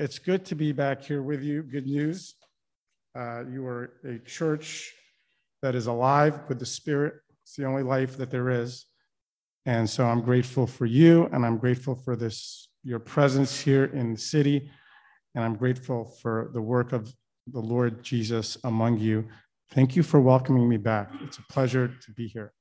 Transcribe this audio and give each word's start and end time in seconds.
It's 0.00 0.18
good 0.18 0.46
to 0.46 0.54
be 0.54 0.72
back 0.72 1.04
here 1.04 1.20
with 1.20 1.42
you. 1.42 1.62
Good 1.62 1.86
news. 1.86 2.34
Uh, 3.14 3.44
you 3.52 3.66
are 3.66 3.92
a 4.02 4.18
church 4.20 4.94
that 5.60 5.74
is 5.74 5.88
alive 5.88 6.40
with 6.48 6.58
the 6.58 6.64
Spirit. 6.64 7.16
It's 7.42 7.54
the 7.54 7.66
only 7.66 7.82
life 7.82 8.16
that 8.16 8.30
there 8.30 8.48
is. 8.48 8.86
And 9.66 9.90
so 9.90 10.06
I'm 10.06 10.22
grateful 10.22 10.66
for 10.66 10.86
you, 10.86 11.28
and 11.34 11.44
I'm 11.44 11.58
grateful 11.58 11.94
for 11.94 12.16
this, 12.16 12.70
your 12.82 12.98
presence 12.98 13.60
here 13.60 13.84
in 13.84 14.14
the 14.14 14.18
city. 14.18 14.70
And 15.34 15.44
I'm 15.44 15.54
grateful 15.54 16.16
for 16.22 16.50
the 16.54 16.62
work 16.62 16.94
of 16.94 17.12
the 17.52 17.60
Lord 17.60 18.02
Jesus 18.02 18.56
among 18.64 19.00
you. 19.00 19.28
Thank 19.72 19.96
you 19.96 20.02
for 20.02 20.18
welcoming 20.18 20.66
me 20.66 20.78
back. 20.78 21.12
It's 21.20 21.36
a 21.36 21.44
pleasure 21.52 21.88
to 21.88 22.12
be 22.12 22.26
here. 22.26 22.54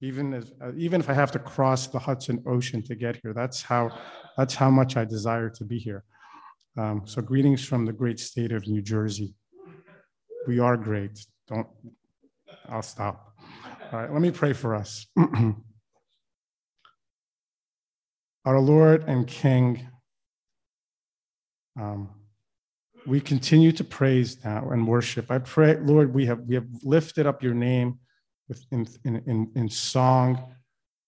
Even, 0.00 0.32
as, 0.32 0.50
uh, 0.62 0.72
even 0.74 1.02
if 1.02 1.10
I 1.10 1.12
have 1.12 1.32
to 1.32 1.38
cross 1.38 1.88
the 1.88 1.98
Hudson 1.98 2.42
Ocean 2.46 2.82
to 2.84 2.94
get 2.94 3.18
here, 3.22 3.34
that's 3.34 3.60
how, 3.60 3.90
that's 4.38 4.54
how 4.54 4.70
much 4.70 4.96
I 4.96 5.04
desire 5.04 5.50
to 5.50 5.64
be 5.66 5.78
here. 5.78 6.02
Um, 6.78 7.02
so, 7.06 7.22
greetings 7.22 7.64
from 7.64 7.86
the 7.86 7.92
great 7.92 8.20
state 8.20 8.52
of 8.52 8.68
New 8.68 8.82
Jersey. 8.82 9.34
We 10.46 10.58
are 10.58 10.76
great. 10.76 11.18
Don't, 11.48 11.66
I'll 12.68 12.82
stop. 12.82 13.32
All 13.92 13.98
right, 14.00 14.12
let 14.12 14.20
me 14.20 14.30
pray 14.30 14.52
for 14.52 14.74
us. 14.74 15.06
Our 18.44 18.60
Lord 18.60 19.04
and 19.08 19.26
King, 19.26 19.88
um, 21.80 22.10
we 23.06 23.22
continue 23.22 23.72
to 23.72 23.82
praise 23.82 24.44
now 24.44 24.68
and 24.70 24.86
worship. 24.86 25.30
I 25.30 25.38
pray, 25.38 25.78
Lord, 25.78 26.12
we 26.14 26.26
have, 26.26 26.40
we 26.40 26.56
have 26.56 26.66
lifted 26.82 27.26
up 27.26 27.42
your 27.42 27.54
name 27.54 28.00
in, 28.70 28.86
in, 29.04 29.50
in, 29.54 29.68
song 29.68 30.52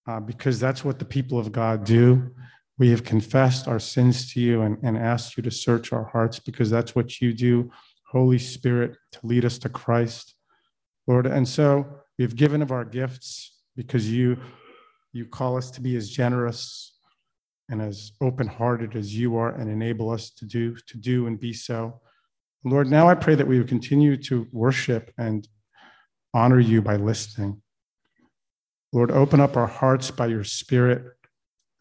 uh, 0.06 0.20
because 0.20 0.58
that's 0.58 0.84
what 0.84 0.98
the 0.98 1.04
people 1.04 1.38
of 1.38 1.52
God 1.52 1.84
do. 1.84 2.30
We 2.78 2.90
have 2.90 3.04
confessed 3.04 3.66
our 3.66 3.80
sins 3.80 4.32
to 4.32 4.40
you 4.40 4.62
and, 4.62 4.78
and 4.82 4.96
asked 4.96 5.36
you 5.36 5.42
to 5.42 5.50
search 5.50 5.92
our 5.92 6.04
hearts 6.04 6.38
because 6.38 6.70
that's 6.70 6.94
what 6.94 7.20
you 7.20 7.32
do, 7.32 7.70
Holy 8.10 8.38
Spirit, 8.38 8.96
to 9.12 9.26
lead 9.26 9.44
us 9.44 9.58
to 9.58 9.68
Christ, 9.68 10.34
Lord. 11.06 11.26
And 11.26 11.46
so 11.46 11.86
we've 12.18 12.36
given 12.36 12.62
of 12.62 12.70
our 12.70 12.84
gifts 12.84 13.58
because 13.74 14.10
you, 14.10 14.36
you 15.12 15.26
call 15.26 15.56
us 15.56 15.70
to 15.72 15.80
be 15.80 15.96
as 15.96 16.08
generous 16.08 16.98
and 17.68 17.82
as 17.82 18.12
open-hearted 18.20 18.96
as 18.96 19.14
you 19.14 19.36
are 19.36 19.50
and 19.50 19.70
enable 19.70 20.10
us 20.10 20.30
to 20.30 20.44
do 20.44 20.74
to 20.86 20.96
do 20.96 21.26
and 21.26 21.38
be 21.38 21.52
so 21.52 22.00
lord 22.64 22.88
now 22.88 23.08
i 23.08 23.14
pray 23.14 23.34
that 23.34 23.46
we 23.46 23.58
would 23.58 23.68
continue 23.68 24.16
to 24.16 24.46
worship 24.52 25.12
and 25.18 25.48
honor 26.34 26.60
you 26.60 26.80
by 26.80 26.96
listening 26.96 27.60
lord 28.92 29.10
open 29.10 29.40
up 29.40 29.56
our 29.56 29.66
hearts 29.66 30.10
by 30.10 30.26
your 30.26 30.44
spirit 30.44 31.02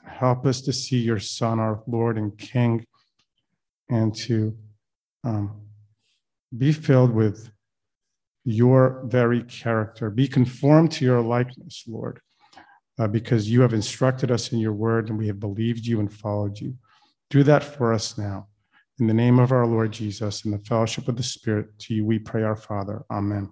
help 0.07 0.45
us 0.45 0.61
to 0.61 0.73
see 0.73 0.97
your 0.97 1.19
son 1.19 1.59
our 1.59 1.81
lord 1.87 2.17
and 2.17 2.37
king 2.37 2.85
and 3.89 4.15
to 4.15 4.55
um, 5.23 5.61
be 6.57 6.71
filled 6.71 7.13
with 7.13 7.49
your 8.43 9.01
very 9.05 9.43
character 9.43 10.09
be 10.09 10.27
conformed 10.27 10.91
to 10.91 11.05
your 11.05 11.21
likeness 11.21 11.83
lord 11.87 12.21
uh, 12.99 13.07
because 13.07 13.49
you 13.49 13.61
have 13.61 13.73
instructed 13.73 14.31
us 14.31 14.51
in 14.51 14.59
your 14.59 14.73
word 14.73 15.09
and 15.09 15.17
we 15.17 15.27
have 15.27 15.39
believed 15.39 15.85
you 15.85 15.99
and 15.99 16.11
followed 16.11 16.59
you. 16.59 16.75
Do 17.29 17.43
that 17.43 17.63
for 17.63 17.93
us 17.93 18.17
now. 18.17 18.47
In 18.99 19.07
the 19.07 19.13
name 19.13 19.37
of 19.37 19.51
our 19.51 19.67
Lord 19.67 19.91
Jesus 19.91 20.43
and 20.43 20.53
the 20.53 20.65
fellowship 20.65 21.07
of 21.07 21.17
the 21.17 21.23
Spirit, 21.23 21.77
to 21.79 21.93
you 21.93 22.05
we 22.05 22.17
pray, 22.17 22.41
our 22.41 22.55
Father. 22.55 23.03
Amen. 23.11 23.51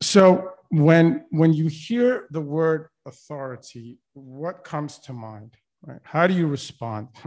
So, 0.00 0.52
when, 0.70 1.24
when 1.30 1.52
you 1.52 1.66
hear 1.66 2.26
the 2.30 2.40
word 2.40 2.88
authority, 3.06 3.98
what 4.14 4.64
comes 4.64 4.98
to 5.00 5.12
mind? 5.12 5.54
Right? 5.82 6.00
How 6.04 6.26
do 6.26 6.34
you 6.34 6.46
respond? 6.46 7.08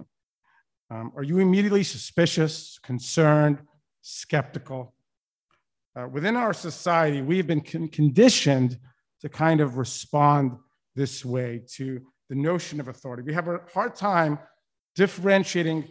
Um, 0.91 1.11
are 1.16 1.23
you 1.23 1.39
immediately 1.39 1.81
suspicious, 1.81 2.77
concerned, 2.83 3.58
skeptical? 4.02 4.94
Uh, 5.95 6.08
within 6.08 6.36
our 6.36 6.53
society, 6.53 7.23
we've 7.23 7.47
been 7.47 7.61
con- 7.61 7.88
conditioned 7.88 8.77
to 9.21 9.27
kind 9.27 9.60
of 9.60 9.77
respond 9.77 10.52
this 10.95 11.25
way 11.25 11.64
to 11.77 11.99
the 12.30 12.36
notion 12.36 12.80
of 12.80 12.89
authority. 12.89 13.23
We 13.23 13.33
have 13.33 13.48
a 13.48 13.61
hard 13.73 13.95
time 13.95 14.37
differentiating 14.95 15.87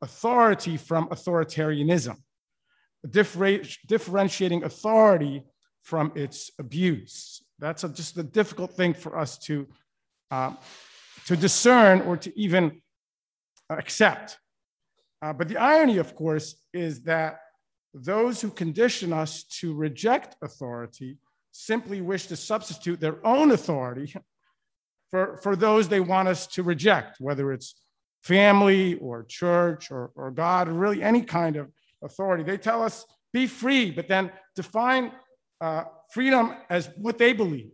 authority 0.00 0.78
from 0.78 1.08
authoritarianism, 1.08 2.16
differentiating 3.10 4.64
authority 4.64 5.42
from 5.86 6.10
its 6.16 6.50
abuse. 6.58 7.44
That's 7.60 7.84
a, 7.84 7.88
just 7.88 8.18
a 8.18 8.24
difficult 8.24 8.72
thing 8.72 8.92
for 8.92 9.16
us 9.16 9.38
to, 9.46 9.68
uh, 10.32 10.54
to 11.26 11.36
discern 11.36 12.00
or 12.00 12.16
to 12.16 12.36
even 12.36 12.82
accept. 13.70 14.36
Uh, 15.22 15.32
but 15.32 15.46
the 15.46 15.56
irony, 15.56 15.98
of 15.98 16.12
course, 16.16 16.56
is 16.74 17.02
that 17.02 17.38
those 17.94 18.40
who 18.40 18.50
condition 18.50 19.12
us 19.12 19.44
to 19.60 19.74
reject 19.74 20.34
authority 20.42 21.18
simply 21.52 22.00
wish 22.00 22.26
to 22.26 22.36
substitute 22.36 22.98
their 22.98 23.24
own 23.24 23.52
authority 23.52 24.12
for, 25.12 25.38
for 25.40 25.54
those 25.54 25.88
they 25.88 26.00
want 26.00 26.26
us 26.26 26.48
to 26.48 26.64
reject, 26.64 27.20
whether 27.20 27.52
it's 27.52 27.76
family 28.24 28.94
or 28.96 29.22
church 29.22 29.92
or, 29.92 30.10
or 30.16 30.32
God, 30.32 30.66
or 30.66 30.72
really 30.72 31.00
any 31.00 31.22
kind 31.22 31.54
of 31.54 31.70
authority. 32.02 32.42
They 32.42 32.58
tell 32.58 32.82
us, 32.82 33.04
be 33.32 33.46
free, 33.46 33.92
but 33.92 34.08
then 34.08 34.32
define 34.56 35.12
uh, 35.60 35.84
freedom 36.10 36.54
as 36.68 36.90
what 36.96 37.18
they 37.18 37.32
believe. 37.32 37.72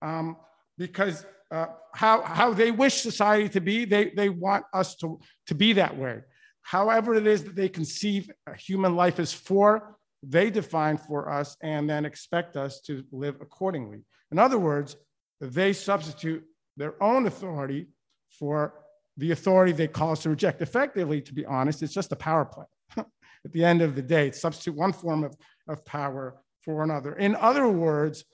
Um, 0.00 0.36
because 0.78 1.24
uh, 1.50 1.66
how, 1.92 2.22
how 2.22 2.52
they 2.52 2.70
wish 2.70 3.02
society 3.02 3.48
to 3.50 3.60
be, 3.60 3.84
they, 3.84 4.10
they 4.10 4.28
want 4.28 4.64
us 4.72 4.96
to, 4.96 5.20
to 5.46 5.54
be 5.54 5.74
that 5.74 5.96
way. 5.96 6.20
However, 6.62 7.14
it 7.14 7.26
is 7.26 7.44
that 7.44 7.56
they 7.56 7.68
conceive 7.68 8.30
human 8.56 8.96
life 8.96 9.18
as 9.18 9.32
for, 9.32 9.96
they 10.22 10.50
define 10.50 10.96
for 10.96 11.30
us 11.30 11.56
and 11.62 11.90
then 11.90 12.04
expect 12.04 12.56
us 12.56 12.80
to 12.82 13.04
live 13.12 13.36
accordingly. 13.40 14.04
In 14.30 14.38
other 14.38 14.58
words, 14.58 14.96
they 15.40 15.72
substitute 15.72 16.44
their 16.76 17.00
own 17.02 17.26
authority 17.26 17.88
for 18.30 18.74
the 19.16 19.32
authority 19.32 19.72
they 19.72 19.88
call 19.88 20.12
us 20.12 20.22
to 20.22 20.30
reject. 20.30 20.62
Effectively, 20.62 21.20
to 21.20 21.34
be 21.34 21.44
honest, 21.44 21.82
it's 21.82 21.92
just 21.92 22.12
a 22.12 22.16
power 22.16 22.44
play. 22.44 22.64
At 22.96 23.52
the 23.52 23.64
end 23.64 23.82
of 23.82 23.94
the 23.94 24.02
day, 24.02 24.28
it's 24.28 24.40
substitute 24.40 24.76
one 24.76 24.92
form 24.92 25.24
of, 25.24 25.36
of 25.68 25.84
power 25.84 26.41
for 26.64 26.82
another. 26.82 27.14
In 27.14 27.34
other 27.36 27.68
words, 27.68 28.24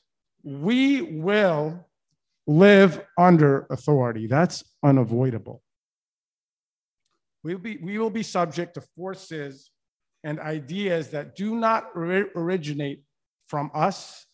we 0.43 1.03
will 1.03 1.87
live 2.47 3.05
under 3.19 3.67
authority. 3.71 4.27
That's 4.27 4.65
unavoidable. 4.83 5.63
We'll 7.45 7.59
be, 7.59 7.77
we 7.77 7.99
will 7.99 8.11
be 8.11 8.23
subject 8.23 8.75
to 8.75 8.81
forces 8.97 9.71
and 10.25 10.41
ideas 10.41 11.11
that 11.11 11.37
do 11.37 11.57
not 11.57 11.91
originate 11.95 13.03
from 13.47 13.71
us 13.75 14.27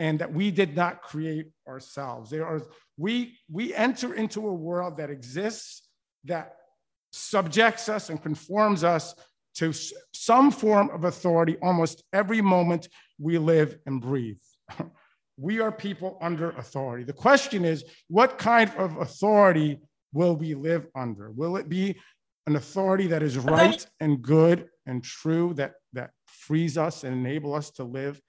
and 0.00 0.18
that 0.20 0.32
we 0.32 0.50
did 0.50 0.76
not 0.76 1.02
create 1.02 1.46
ourselves. 1.66 2.30
There 2.30 2.46
are, 2.46 2.62
we, 2.96 3.36
we 3.50 3.74
enter 3.74 4.14
into 4.14 4.46
a 4.48 4.54
world 4.54 4.96
that 4.98 5.10
exists 5.10 5.88
that 6.24 6.54
subjects 7.12 7.88
us 7.88 8.10
and 8.10 8.22
conforms 8.22 8.84
us 8.84 9.14
to 9.56 9.72
some 10.12 10.50
form 10.50 10.90
of 10.90 11.04
authority 11.04 11.56
almost 11.62 12.04
every 12.12 12.40
moment 12.40 12.88
we 13.18 13.38
live 13.38 13.78
and 13.86 14.00
breathe. 14.00 14.38
we 15.36 15.60
are 15.60 15.72
people 15.72 16.18
under 16.20 16.50
authority. 16.50 17.04
The 17.04 17.12
question 17.12 17.64
is, 17.64 17.84
what 18.08 18.38
kind 18.38 18.70
of 18.76 18.96
authority 18.96 19.78
will 20.12 20.36
we 20.36 20.54
live 20.54 20.86
under? 20.94 21.30
Will 21.30 21.56
it 21.56 21.68
be 21.68 21.96
an 22.46 22.56
authority 22.56 23.06
that 23.08 23.22
is 23.22 23.36
right 23.38 23.86
and 24.00 24.22
good 24.22 24.68
and 24.86 25.04
true 25.04 25.52
that, 25.54 25.74
that 25.92 26.10
frees 26.26 26.78
us 26.78 27.04
and 27.04 27.14
enable 27.14 27.54
us 27.54 27.70
to 27.72 27.84
live 27.84 28.20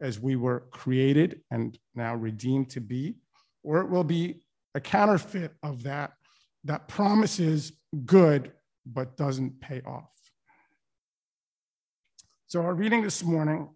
as 0.00 0.20
we 0.20 0.36
were 0.36 0.66
created 0.70 1.40
and 1.50 1.78
now 1.94 2.14
redeemed 2.14 2.70
to 2.70 2.80
be, 2.80 3.16
or 3.62 3.80
it 3.80 3.90
will 3.90 4.04
be 4.04 4.42
a 4.74 4.80
counterfeit 4.80 5.52
of 5.62 5.82
that 5.82 6.12
that 6.64 6.88
promises 6.88 7.72
good 8.06 8.52
but 8.86 9.16
doesn't 9.16 9.60
pay 9.60 9.80
off. 9.82 10.10
So, 12.46 12.62
our 12.62 12.74
reading 12.74 13.02
this 13.02 13.22
morning 13.22 13.68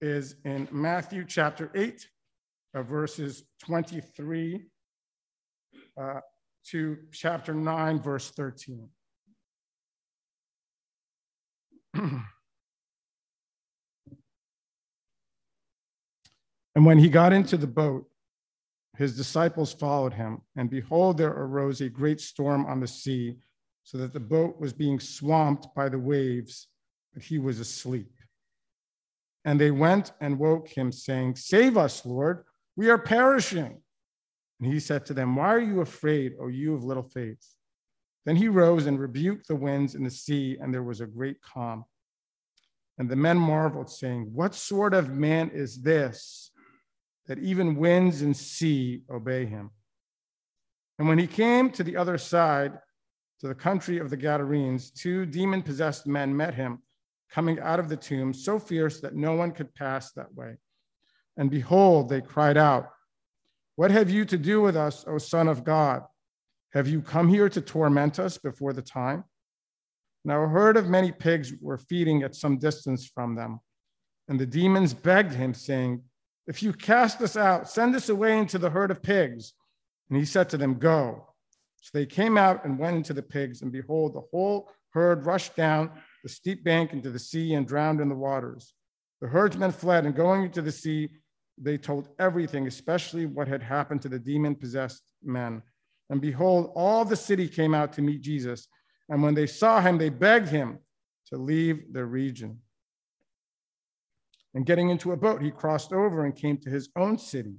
is 0.00 0.36
in 0.44 0.68
Matthew 0.70 1.24
chapter 1.26 1.70
8, 1.74 2.06
uh, 2.74 2.82
verses 2.82 3.44
23 3.64 4.64
uh, 6.00 6.20
to 6.66 6.98
chapter 7.12 7.54
9, 7.54 8.00
verse 8.00 8.30
13. 8.30 8.88
and 11.94 12.22
when 16.74 16.98
he 16.98 17.08
got 17.08 17.32
into 17.32 17.56
the 17.56 17.66
boat, 17.66 18.06
his 18.96 19.16
disciples 19.16 19.72
followed 19.72 20.12
him, 20.12 20.42
and 20.56 20.68
behold, 20.68 21.16
there 21.16 21.30
arose 21.30 21.80
a 21.80 21.88
great 21.88 22.20
storm 22.20 22.66
on 22.66 22.80
the 22.80 22.86
sea, 22.86 23.36
so 23.82 23.96
that 23.98 24.12
the 24.12 24.20
boat 24.20 24.60
was 24.60 24.72
being 24.72 25.00
swamped 25.00 25.74
by 25.74 25.88
the 25.88 25.98
waves, 25.98 26.68
but 27.14 27.22
he 27.22 27.38
was 27.38 27.60
asleep. 27.60 28.19
And 29.44 29.60
they 29.60 29.70
went 29.70 30.12
and 30.20 30.38
woke 30.38 30.68
him, 30.68 30.92
saying, 30.92 31.36
Save 31.36 31.76
us, 31.76 32.04
Lord, 32.04 32.44
we 32.76 32.90
are 32.90 32.98
perishing. 32.98 33.80
And 34.60 34.72
he 34.72 34.80
said 34.80 35.06
to 35.06 35.14
them, 35.14 35.36
Why 35.36 35.54
are 35.54 35.60
you 35.60 35.80
afraid, 35.80 36.34
O 36.40 36.48
you 36.48 36.74
of 36.74 36.84
little 36.84 37.02
faith? 37.02 37.42
Then 38.26 38.36
he 38.36 38.48
rose 38.48 38.86
and 38.86 39.00
rebuked 39.00 39.48
the 39.48 39.56
winds 39.56 39.94
and 39.94 40.04
the 40.04 40.10
sea, 40.10 40.58
and 40.60 40.72
there 40.72 40.82
was 40.82 41.00
a 41.00 41.06
great 41.06 41.40
calm. 41.40 41.84
And 42.98 43.08
the 43.08 43.16
men 43.16 43.38
marveled, 43.38 43.90
saying, 43.90 44.30
What 44.32 44.54
sort 44.54 44.92
of 44.92 45.10
man 45.10 45.50
is 45.54 45.80
this 45.80 46.50
that 47.26 47.38
even 47.38 47.76
winds 47.76 48.20
and 48.20 48.36
sea 48.36 49.02
obey 49.10 49.46
him? 49.46 49.70
And 50.98 51.08
when 51.08 51.18
he 51.18 51.26
came 51.26 51.70
to 51.70 51.82
the 51.82 51.96
other 51.96 52.18
side, 52.18 52.78
to 53.40 53.48
the 53.48 53.54
country 53.54 53.98
of 53.98 54.10
the 54.10 54.18
Gadarenes, 54.18 54.90
two 54.90 55.24
demon 55.24 55.62
possessed 55.62 56.06
men 56.06 56.36
met 56.36 56.52
him 56.52 56.82
coming 57.30 57.60
out 57.60 57.80
of 57.80 57.88
the 57.88 57.96
tomb, 57.96 58.32
so 58.32 58.58
fierce 58.58 59.00
that 59.00 59.14
no 59.14 59.34
one 59.34 59.52
could 59.52 59.74
pass 59.74 60.12
that 60.12 60.34
way. 60.34 60.56
And 61.36 61.50
behold, 61.50 62.08
they 62.08 62.20
cried 62.20 62.56
out, 62.56 62.90
What 63.76 63.90
have 63.90 64.10
you 64.10 64.24
to 64.26 64.36
do 64.36 64.60
with 64.60 64.76
us, 64.76 65.04
O 65.06 65.18
Son 65.18 65.48
of 65.48 65.64
God? 65.64 66.02
Have 66.72 66.88
you 66.88 67.02
come 67.02 67.28
here 67.28 67.48
to 67.48 67.60
torment 67.60 68.18
us 68.18 68.38
before 68.38 68.72
the 68.72 68.82
time? 68.82 69.24
Now, 70.24 70.42
a 70.42 70.48
herd 70.48 70.76
of 70.76 70.88
many 70.88 71.12
pigs 71.12 71.52
were 71.60 71.78
feeding 71.78 72.22
at 72.22 72.34
some 72.34 72.58
distance 72.58 73.06
from 73.06 73.34
them. 73.34 73.60
And 74.28 74.38
the 74.38 74.46
demons 74.46 74.92
begged 74.92 75.32
him, 75.32 75.54
saying, 75.54 76.02
If 76.46 76.62
you 76.62 76.72
cast 76.72 77.20
us 77.22 77.36
out, 77.36 77.68
send 77.68 77.96
us 77.96 78.08
away 78.08 78.38
into 78.38 78.58
the 78.58 78.70
herd 78.70 78.90
of 78.90 79.02
pigs. 79.02 79.54
And 80.08 80.18
he 80.18 80.24
said 80.24 80.48
to 80.50 80.56
them, 80.56 80.74
Go. 80.74 81.26
So 81.80 81.90
they 81.94 82.06
came 82.06 82.36
out 82.36 82.64
and 82.64 82.78
went 82.78 82.96
into 82.96 83.14
the 83.14 83.22
pigs, 83.22 83.62
and 83.62 83.72
behold, 83.72 84.14
the 84.14 84.26
whole 84.30 84.70
herd 84.90 85.24
rushed 85.24 85.56
down 85.56 85.90
the 86.22 86.28
steep 86.28 86.64
bank 86.64 86.92
into 86.92 87.10
the 87.10 87.18
sea 87.18 87.54
and 87.54 87.66
drowned 87.66 88.00
in 88.00 88.08
the 88.08 88.14
waters. 88.14 88.74
The 89.20 89.28
herdsmen 89.28 89.72
fled, 89.72 90.06
and 90.06 90.14
going 90.14 90.44
into 90.44 90.62
the 90.62 90.72
sea, 90.72 91.10
they 91.58 91.76
told 91.76 92.08
everything, 92.18 92.66
especially 92.66 93.26
what 93.26 93.48
had 93.48 93.62
happened 93.62 94.02
to 94.02 94.08
the 94.08 94.18
demon 94.18 94.54
possessed 94.54 95.02
men. 95.22 95.62
And 96.08 96.20
behold, 96.20 96.72
all 96.74 97.04
the 97.04 97.16
city 97.16 97.48
came 97.48 97.74
out 97.74 97.92
to 97.94 98.02
meet 98.02 98.22
Jesus. 98.22 98.66
And 99.08 99.22
when 99.22 99.34
they 99.34 99.46
saw 99.46 99.80
him, 99.80 99.98
they 99.98 100.08
begged 100.08 100.48
him 100.48 100.78
to 101.26 101.36
leave 101.36 101.92
their 101.92 102.06
region. 102.06 102.58
And 104.54 104.66
getting 104.66 104.90
into 104.90 105.12
a 105.12 105.16
boat, 105.16 105.42
he 105.42 105.50
crossed 105.50 105.92
over 105.92 106.24
and 106.24 106.34
came 106.34 106.56
to 106.58 106.70
his 106.70 106.88
own 106.96 107.18
city. 107.18 107.54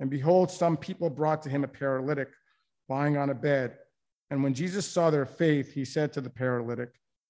And 0.00 0.10
behold, 0.10 0.50
some 0.50 0.76
people 0.76 1.08
brought 1.08 1.42
to 1.42 1.48
him 1.48 1.64
a 1.64 1.68
paralytic 1.68 2.28
lying 2.88 3.16
on 3.16 3.30
a 3.30 3.34
bed. 3.34 3.78
And 4.30 4.42
when 4.42 4.54
Jesus 4.54 4.86
saw 4.86 5.08
their 5.10 5.24
faith, 5.24 5.72
he 5.72 5.84
said 5.84 6.12
to 6.12 6.20
the 6.20 6.28
paralytic, 6.28 6.90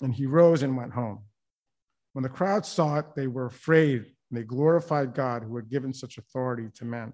And 0.00 0.14
he 0.14 0.26
rose 0.26 0.62
and 0.62 0.76
went 0.76 0.92
home. 0.92 1.20
When 2.12 2.22
the 2.22 2.28
crowd 2.28 2.64
saw 2.64 2.98
it, 2.98 3.06
they 3.16 3.26
were 3.26 3.46
afraid 3.46 4.04
and 4.30 4.38
they 4.38 4.42
glorified 4.42 5.14
God 5.14 5.42
who 5.42 5.56
had 5.56 5.70
given 5.70 5.92
such 5.92 6.18
authority 6.18 6.68
to 6.76 6.84
men. 6.84 7.12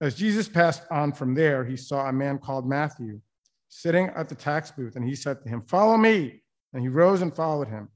As 0.00 0.14
Jesus 0.14 0.48
passed 0.48 0.82
on 0.90 1.12
from 1.12 1.34
there, 1.34 1.64
he 1.64 1.76
saw 1.76 2.08
a 2.08 2.12
man 2.12 2.38
called 2.38 2.68
Matthew 2.68 3.20
sitting 3.68 4.10
at 4.14 4.28
the 4.28 4.34
tax 4.34 4.70
booth, 4.70 4.96
and 4.96 5.04
he 5.04 5.14
said 5.14 5.42
to 5.42 5.48
him, 5.48 5.62
Follow 5.62 5.96
me. 5.96 6.42
And 6.72 6.82
he 6.82 6.88
rose 6.88 7.22
and 7.22 7.34
followed 7.34 7.68
him. 7.68 7.88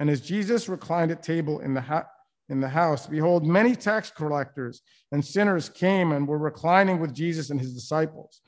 And 0.00 0.10
as 0.10 0.20
Jesus 0.20 0.68
reclined 0.68 1.12
at 1.12 1.22
table 1.22 1.60
in 1.60 1.74
the, 1.74 1.80
ha- 1.80 2.08
in 2.48 2.60
the 2.60 2.68
house, 2.68 3.06
behold, 3.06 3.46
many 3.46 3.76
tax 3.76 4.10
collectors 4.10 4.82
and 5.12 5.24
sinners 5.24 5.68
came 5.68 6.10
and 6.10 6.26
were 6.26 6.38
reclining 6.38 6.98
with 6.98 7.14
Jesus 7.14 7.50
and 7.50 7.60
his 7.60 7.72
disciples. 7.72 8.40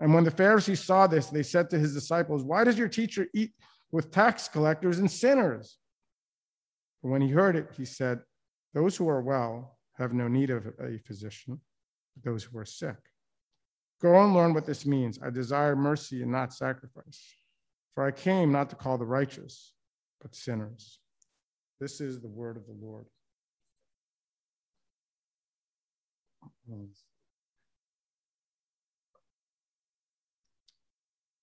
And 0.00 0.12
when 0.12 0.24
the 0.24 0.30
Pharisees 0.30 0.84
saw 0.84 1.06
this, 1.06 1.28
they 1.28 1.42
said 1.42 1.70
to 1.70 1.78
his 1.78 1.94
disciples, 1.94 2.44
Why 2.44 2.64
does 2.64 2.78
your 2.78 2.88
teacher 2.88 3.26
eat 3.34 3.52
with 3.92 4.10
tax 4.10 4.48
collectors 4.48 4.98
and 4.98 5.10
sinners? 5.10 5.78
But 7.02 7.10
when 7.10 7.22
he 7.22 7.28
heard 7.28 7.56
it, 7.56 7.70
he 7.76 7.84
said, 7.84 8.20
those 8.74 8.96
who 8.96 9.08
are 9.08 9.22
well 9.22 9.78
have 9.98 10.12
no 10.12 10.28
need 10.28 10.50
of 10.50 10.66
a 10.80 10.98
physician, 10.98 11.60
but 12.14 12.30
those 12.30 12.44
who 12.44 12.58
are 12.58 12.64
sick. 12.64 12.96
Go 14.02 14.22
and 14.22 14.34
learn 14.34 14.52
what 14.52 14.66
this 14.66 14.84
means. 14.84 15.18
I 15.22 15.30
desire 15.30 15.74
mercy 15.74 16.22
and 16.22 16.30
not 16.30 16.52
sacrifice. 16.52 17.36
For 17.94 18.04
I 18.04 18.10
came 18.10 18.52
not 18.52 18.68
to 18.70 18.76
call 18.76 18.98
the 18.98 19.06
righteous, 19.06 19.72
but 20.20 20.34
sinners. 20.34 21.00
This 21.80 22.00
is 22.00 22.20
the 22.20 22.28
word 22.28 22.58
of 22.58 22.66
the 22.66 22.76
Lord. 22.78 23.06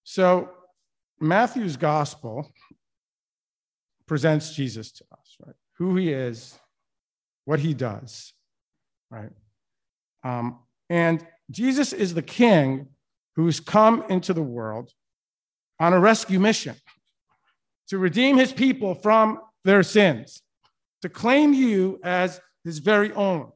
So, 0.04 0.52
Matthew's 1.24 1.78
gospel 1.78 2.52
presents 4.06 4.54
Jesus 4.54 4.92
to 4.92 5.06
us, 5.14 5.38
right? 5.46 5.56
Who 5.78 5.96
he 5.96 6.12
is, 6.12 6.60
what 7.46 7.62
he 7.62 7.74
does, 7.74 8.34
right? 9.10 9.32
Um, 10.24 10.60
and 10.90 11.26
Jesus 11.50 11.94
is 11.94 12.14
the 12.14 12.22
king 12.22 12.90
who's 13.36 13.60
come 13.60 14.04
into 14.10 14.34
the 14.34 14.44
world 14.44 14.92
on 15.80 15.94
a 15.94 16.00
rescue 16.00 16.40
mission 16.40 16.76
to 17.88 17.98
redeem 17.98 18.38
his 18.38 18.52
people 18.52 18.94
from 18.94 19.40
their 19.64 19.82
sins, 19.82 20.42
to 21.02 21.10
claim 21.10 21.54
you 21.54 22.00
as 22.04 22.42
his 22.66 22.80
very 22.80 23.12
own. 23.14 23.52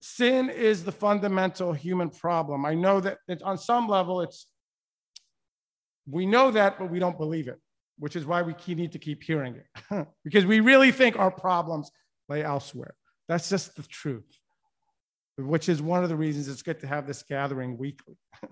Sin 0.00 0.50
is 0.50 0.84
the 0.84 0.92
fundamental 0.92 1.72
human 1.72 2.10
problem. 2.10 2.64
I 2.66 2.74
know 2.74 3.00
that 3.00 3.18
on 3.42 3.56
some 3.56 3.88
level 3.88 4.20
it's 4.20 4.46
we 6.08 6.26
know 6.26 6.50
that, 6.50 6.78
but 6.78 6.90
we 6.90 6.98
don't 6.98 7.18
believe 7.18 7.48
it 7.48 7.60
which 7.98 8.16
is 8.16 8.24
why 8.24 8.42
we 8.42 8.54
need 8.74 8.92
to 8.92 8.98
keep 8.98 9.22
hearing 9.22 9.56
it, 9.56 10.06
because 10.24 10.46
we 10.46 10.60
really 10.60 10.92
think 10.92 11.18
our 11.18 11.30
problems 11.30 11.90
lay 12.28 12.42
elsewhere. 12.42 12.94
That's 13.28 13.48
just 13.48 13.76
the 13.76 13.82
truth, 13.82 14.38
which 15.36 15.68
is 15.68 15.82
one 15.82 16.02
of 16.02 16.08
the 16.08 16.16
reasons 16.16 16.48
it's 16.48 16.62
good 16.62 16.80
to 16.80 16.86
have 16.86 17.06
this 17.06 17.22
gathering 17.22 17.76
weekly. 17.76 18.16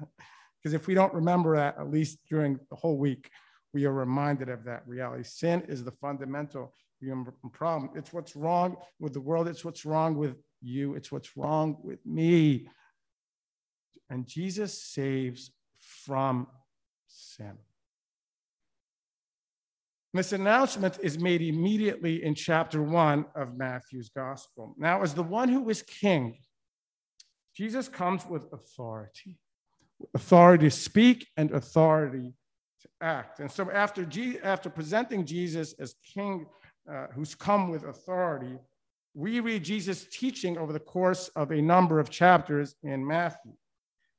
Because 0.62 0.74
if 0.74 0.88
we 0.88 0.94
don't 0.94 1.14
remember 1.14 1.54
that, 1.54 1.76
at 1.78 1.92
least 1.92 2.18
during 2.28 2.58
the 2.70 2.74
whole 2.74 2.98
week, 2.98 3.30
we 3.72 3.84
are 3.84 3.92
reminded 3.92 4.48
of 4.48 4.64
that 4.64 4.82
reality. 4.84 5.22
Sin 5.22 5.62
is 5.68 5.84
the 5.84 5.92
fundamental 5.92 6.74
human 6.98 7.32
problem. 7.52 7.92
It's 7.94 8.12
what's 8.12 8.34
wrong 8.34 8.76
with 8.98 9.12
the 9.12 9.20
world, 9.20 9.46
it's 9.46 9.64
what's 9.64 9.84
wrong 9.84 10.16
with 10.16 10.34
you, 10.60 10.96
it's 10.96 11.12
what's 11.12 11.36
wrong 11.36 11.76
with 11.84 12.04
me. 12.04 12.68
And 14.10 14.26
Jesus 14.26 14.82
saves 14.82 15.52
from 16.04 16.48
sin. 17.16 17.52
This 20.14 20.32
announcement 20.32 20.98
is 21.02 21.18
made 21.18 21.42
immediately 21.42 22.24
in 22.24 22.34
chapter 22.34 22.82
one 22.82 23.26
of 23.34 23.56
Matthew's 23.56 24.08
gospel. 24.08 24.74
Now, 24.78 25.02
as 25.02 25.12
the 25.14 25.22
one 25.22 25.48
who 25.48 25.68
is 25.68 25.82
king, 25.82 26.38
Jesus 27.54 27.88
comes 27.88 28.24
with 28.26 28.46
authority 28.52 29.38
authority 30.14 30.66
to 30.66 30.70
speak 30.70 31.26
and 31.36 31.50
authority 31.52 32.32
to 32.82 32.88
act. 33.00 33.40
And 33.40 33.50
so, 33.50 33.70
after, 33.70 34.04
G- 34.04 34.38
after 34.42 34.68
presenting 34.68 35.24
Jesus 35.24 35.74
as 35.78 35.94
king 36.14 36.46
uh, 36.90 37.06
who's 37.14 37.34
come 37.34 37.70
with 37.70 37.84
authority, 37.84 38.58
we 39.14 39.40
read 39.40 39.64
Jesus' 39.64 40.06
teaching 40.10 40.58
over 40.58 40.72
the 40.72 40.80
course 40.80 41.28
of 41.28 41.50
a 41.50 41.62
number 41.62 41.98
of 41.98 42.10
chapters 42.10 42.74
in 42.82 43.06
Matthew. 43.06 43.52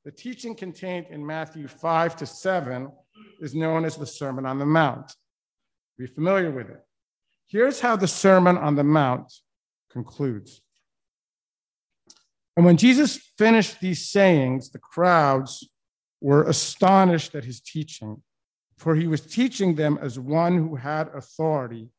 The 0.08 0.12
teaching 0.12 0.54
contained 0.54 1.08
in 1.10 1.26
Matthew 1.26 1.68
5 1.68 2.16
to 2.16 2.24
7 2.24 2.90
is 3.42 3.54
known 3.54 3.84
as 3.84 3.94
the 3.94 4.06
Sermon 4.06 4.46
on 4.46 4.58
the 4.58 4.64
Mount. 4.64 5.14
Be 5.98 6.06
familiar 6.06 6.50
with 6.50 6.70
it. 6.70 6.80
Here's 7.46 7.80
how 7.80 7.94
the 7.94 8.08
Sermon 8.08 8.56
on 8.56 8.74
the 8.74 8.84
Mount 8.84 9.30
concludes. 9.92 10.62
And 12.56 12.64
when 12.64 12.78
Jesus 12.78 13.18
finished 13.36 13.82
these 13.82 14.08
sayings, 14.08 14.70
the 14.70 14.78
crowds 14.78 15.68
were 16.22 16.44
astonished 16.44 17.34
at 17.34 17.44
his 17.44 17.60
teaching, 17.60 18.22
for 18.78 18.94
he 18.94 19.06
was 19.06 19.20
teaching 19.20 19.74
them 19.74 19.98
as 20.00 20.18
one 20.18 20.56
who 20.56 20.76
had 20.76 21.08
authority 21.08 21.90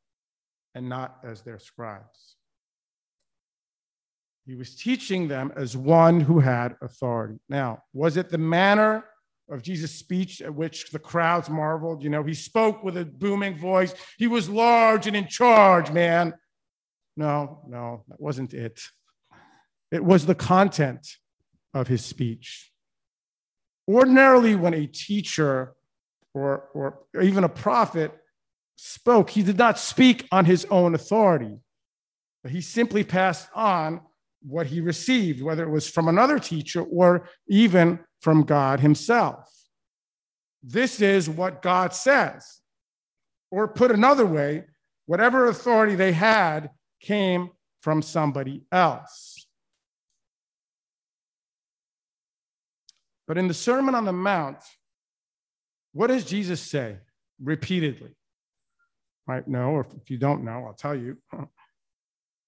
and 0.73 0.89
not 0.89 1.19
as 1.23 1.43
their 1.43 1.59
scribes. 1.59 2.37
He 4.49 4.55
was 4.55 4.75
teaching 4.75 5.27
them 5.27 5.53
as 5.55 5.77
one 5.77 6.19
who 6.19 6.39
had 6.39 6.75
authority. 6.81 7.39
Now, 7.47 7.83
was 7.93 8.17
it 8.17 8.29
the 8.29 8.39
manner 8.39 9.05
of 9.51 9.61
Jesus' 9.61 9.91
speech 9.91 10.41
at 10.41 10.53
which 10.53 10.91
the 10.91 10.99
crowds 10.99 11.49
marveled. 11.49 12.03
You 12.03 12.09
know, 12.09 12.23
he 12.23 12.33
spoke 12.33 12.83
with 12.83 12.97
a 12.97 13.05
booming 13.05 13.57
voice. 13.57 13.93
He 14.17 14.27
was 14.27 14.49
large 14.49 15.07
and 15.07 15.15
in 15.15 15.27
charge, 15.27 15.91
man. 15.91 16.33
No, 17.17 17.61
no, 17.67 18.03
that 18.07 18.19
wasn't 18.19 18.53
it. 18.53 18.79
It 19.91 20.03
was 20.03 20.25
the 20.25 20.35
content 20.35 21.07
of 21.73 21.87
his 21.87 22.03
speech. 22.03 22.71
Ordinarily, 23.87 24.55
when 24.55 24.73
a 24.73 24.85
teacher 24.85 25.73
or, 26.33 26.69
or 26.73 26.99
even 27.21 27.43
a 27.43 27.49
prophet 27.49 28.11
spoke, 28.75 29.31
he 29.31 29.43
did 29.43 29.57
not 29.57 29.79
speak 29.79 30.27
on 30.31 30.45
his 30.45 30.65
own 30.69 30.93
authority. 30.93 31.57
But 32.43 32.51
he 32.51 32.61
simply 32.61 33.03
passed 33.03 33.49
on 33.53 34.01
what 34.41 34.67
he 34.67 34.81
received, 34.81 35.41
whether 35.41 35.63
it 35.63 35.69
was 35.69 35.89
from 35.89 36.07
another 36.07 36.39
teacher 36.39 36.81
or 36.81 37.27
even 37.47 37.99
from 38.21 38.43
God 38.43 38.79
himself. 38.79 39.49
This 40.63 41.01
is 41.01 41.29
what 41.29 41.61
God 41.61 41.93
says. 41.93 42.61
Or 43.51 43.67
put 43.67 43.91
another 43.91 44.25
way, 44.25 44.65
whatever 45.05 45.47
authority 45.47 45.95
they 45.95 46.11
had 46.11 46.69
came 47.01 47.49
from 47.81 48.01
somebody 48.01 48.63
else. 48.71 49.47
But 53.27 53.37
in 53.37 53.47
the 53.47 53.53
Sermon 53.53 53.95
on 53.95 54.05
the 54.05 54.13
Mount, 54.13 54.57
what 55.93 56.07
does 56.07 56.25
Jesus 56.25 56.61
say 56.61 56.97
repeatedly? 57.41 58.15
Right? 59.27 59.47
No, 59.47 59.69
or 59.71 59.87
if 60.01 60.09
you 60.09 60.17
don't 60.17 60.43
know, 60.43 60.65
I'll 60.65 60.73
tell 60.73 60.95
you. 60.95 61.17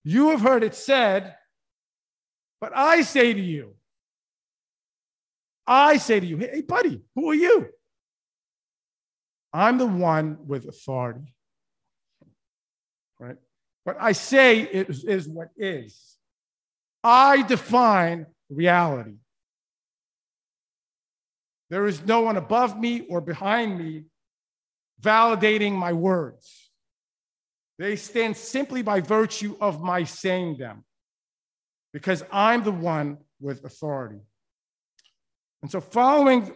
You 0.03 0.29
have 0.29 0.41
heard 0.41 0.63
it 0.63 0.73
said, 0.73 1.35
but 2.61 2.71
I 2.75 3.01
say 3.01 3.33
to 3.33 3.41
you, 3.41 3.73
I 5.67 5.97
say 5.97 6.19
to 6.19 6.25
you, 6.25 6.37
hey, 6.37 6.61
buddy, 6.61 7.01
who 7.15 7.31
are 7.31 7.35
you? 7.35 7.67
I'm 9.53 9.77
the 9.77 9.87
one 9.87 10.37
with 10.47 10.67
authority. 10.67 11.33
Right? 13.19 13.37
What 13.83 13.97
I 13.99 14.13
say 14.13 14.61
is, 14.61 15.03
is 15.03 15.27
what 15.27 15.49
is. 15.57 16.17
I 17.03 17.41
define 17.41 18.27
reality. 18.49 19.15
There 21.69 21.87
is 21.87 22.05
no 22.05 22.21
one 22.21 22.37
above 22.37 22.77
me 22.77 23.05
or 23.09 23.21
behind 23.21 23.77
me 23.79 24.03
validating 25.01 25.73
my 25.73 25.93
words. 25.93 26.69
They 27.79 27.95
stand 27.95 28.37
simply 28.37 28.83
by 28.83 29.01
virtue 29.01 29.55
of 29.59 29.81
my 29.81 30.03
saying 30.03 30.57
them, 30.57 30.83
because 31.93 32.23
I'm 32.31 32.63
the 32.63 32.71
one 32.71 33.17
with 33.39 33.63
authority. 33.65 34.19
And 35.61 35.69
so, 35.69 35.79
following 35.79 36.51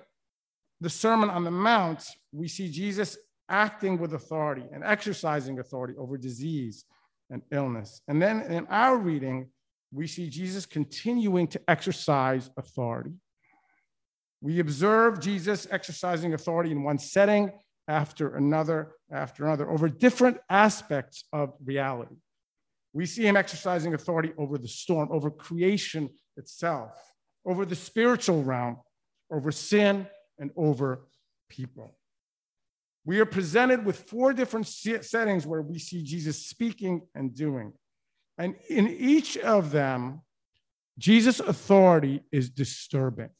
the 0.81 0.89
Sermon 0.89 1.29
on 1.29 1.43
the 1.43 1.51
Mount, 1.51 2.03
we 2.31 2.47
see 2.47 2.69
Jesus 2.69 3.17
acting 3.49 3.99
with 3.99 4.13
authority 4.13 4.63
and 4.73 4.83
exercising 4.83 5.59
authority 5.59 5.93
over 5.97 6.17
disease 6.17 6.85
and 7.29 7.41
illness. 7.51 8.01
And 8.07 8.21
then 8.21 8.41
in 8.41 8.65
our 8.67 8.97
reading, 8.97 9.49
we 9.91 10.07
see 10.07 10.29
Jesus 10.29 10.65
continuing 10.65 11.47
to 11.47 11.61
exercise 11.67 12.49
authority. 12.57 13.11
We 14.41 14.59
observe 14.59 15.19
Jesus 15.19 15.67
exercising 15.71 16.33
authority 16.33 16.71
in 16.71 16.83
one 16.83 16.99
setting 16.99 17.51
after 17.87 18.35
another 18.35 18.93
after 19.11 19.45
another 19.45 19.69
over 19.69 19.87
different 19.87 20.37
aspects 20.49 21.23
of 21.31 21.53
reality. 21.63 22.15
We 22.95 23.05
see 23.05 23.27
him 23.27 23.35
exercising 23.35 23.93
authority 23.93 24.31
over 24.37 24.57
the 24.57 24.69
storm, 24.69 25.09
over 25.11 25.29
creation 25.29 26.09
itself, 26.37 26.93
over 27.45 27.65
the 27.65 27.75
spiritual 27.75 28.41
realm, 28.41 28.77
over 29.29 29.51
sin, 29.51 30.07
and 30.39 30.51
over 30.55 31.05
people. 31.49 31.97
We 33.03 33.19
are 33.19 33.25
presented 33.25 33.85
with 33.85 34.09
four 34.09 34.31
different 34.31 34.65
settings 34.67 35.45
where 35.45 35.61
we 35.61 35.77
see 35.77 36.03
Jesus 36.03 36.45
speaking 36.45 37.01
and 37.13 37.35
doing. 37.35 37.73
And 38.37 38.55
in 38.69 38.87
each 38.87 39.35
of 39.39 39.71
them, 39.71 40.21
Jesus' 40.97 41.41
authority 41.41 42.23
is 42.31 42.49
disturbing 42.49 43.31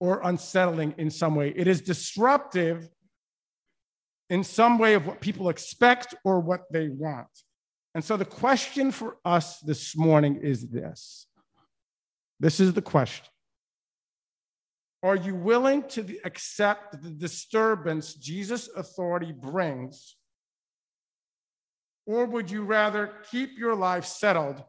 or 0.00 0.20
unsettling 0.24 0.96
in 0.98 1.10
some 1.10 1.36
way. 1.36 1.52
It 1.54 1.68
is 1.68 1.80
disruptive 1.80 2.88
in 4.28 4.42
some 4.42 4.78
way 4.78 4.94
of 4.94 5.06
what 5.06 5.20
people 5.20 5.48
expect 5.48 6.16
or 6.24 6.40
what 6.40 6.62
they 6.72 6.88
want. 6.88 7.28
And 7.94 8.04
so 8.04 8.16
the 8.16 8.24
question 8.24 8.90
for 8.90 9.16
us 9.24 9.58
this 9.60 9.96
morning 9.96 10.36
is 10.36 10.68
this 10.68 11.26
this 12.40 12.58
is 12.58 12.72
the 12.72 12.82
question 12.82 13.26
Are 15.02 15.16
you 15.16 15.34
willing 15.34 15.84
to 15.90 16.18
accept 16.24 17.02
the 17.02 17.10
disturbance 17.10 18.14
Jesus' 18.14 18.68
authority 18.76 19.32
brings? 19.32 20.16
Or 22.04 22.26
would 22.26 22.50
you 22.50 22.64
rather 22.64 23.12
keep 23.30 23.56
your 23.56 23.76
life 23.76 24.04
settled 24.04 24.64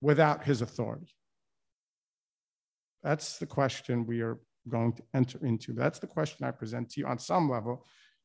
without 0.00 0.44
his 0.44 0.62
authority? 0.62 1.12
That's 3.02 3.38
the 3.38 3.46
question 3.46 4.06
we 4.06 4.22
are 4.22 4.38
going 4.66 4.94
to 4.94 5.02
enter 5.14 5.44
into. 5.44 5.72
That's 5.72 5.98
the 5.98 6.06
question 6.06 6.46
I 6.46 6.50
present 6.52 6.90
to 6.90 7.00
you 7.00 7.06
on 7.06 7.18
some 7.18 7.50
level. 7.50 7.84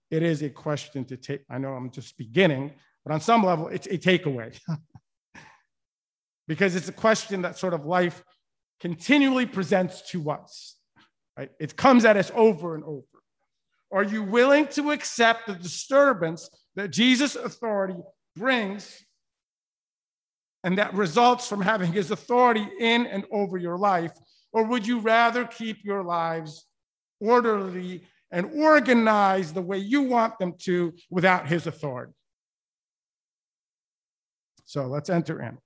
It 0.09 0.23
is 0.23 0.41
a 0.41 0.49
question 0.49 1.03
to 1.05 1.17
take. 1.17 1.41
I 1.49 1.57
know 1.57 1.73
I'm 1.73 1.91
just 1.91 2.17
beginning, 2.17 2.73
but 3.05 3.13
on 3.13 3.21
some 3.21 3.43
level, 3.43 3.67
it's 3.67 3.87
a 3.87 3.97
takeaway. 3.97 4.57
because 6.47 6.75
it's 6.75 6.89
a 6.89 6.93
question 6.93 7.41
that 7.43 7.57
sort 7.57 7.73
of 7.73 7.85
life 7.85 8.23
continually 8.79 9.45
presents 9.45 10.09
to 10.11 10.29
us. 10.29 10.75
Right? 11.37 11.49
It 11.59 11.75
comes 11.75 12.05
at 12.05 12.17
us 12.17 12.31
over 12.35 12.75
and 12.75 12.83
over. 12.83 13.03
Are 13.91 14.03
you 14.03 14.23
willing 14.23 14.67
to 14.69 14.91
accept 14.91 15.47
the 15.47 15.53
disturbance 15.53 16.49
that 16.75 16.89
Jesus' 16.89 17.35
authority 17.35 17.99
brings 18.35 19.03
and 20.63 20.77
that 20.77 20.93
results 20.93 21.47
from 21.47 21.61
having 21.61 21.91
his 21.91 22.11
authority 22.11 22.67
in 22.79 23.05
and 23.05 23.25
over 23.31 23.57
your 23.57 23.77
life? 23.77 24.11
Or 24.51 24.65
would 24.65 24.87
you 24.87 24.99
rather 24.99 25.45
keep 25.45 25.83
your 25.83 26.03
lives 26.03 26.65
orderly 27.19 28.03
and 28.31 28.51
organized 28.55 29.53
the 29.53 29.61
way 29.61 29.77
you 29.77 30.03
want 30.03 30.39
them 30.39 30.53
to 30.63 30.93
without 31.09 31.47
his 31.47 31.67
authority? 31.67 32.13
So 34.65 34.87
let's 34.87 35.09
enter 35.09 35.41
in. 35.41 35.57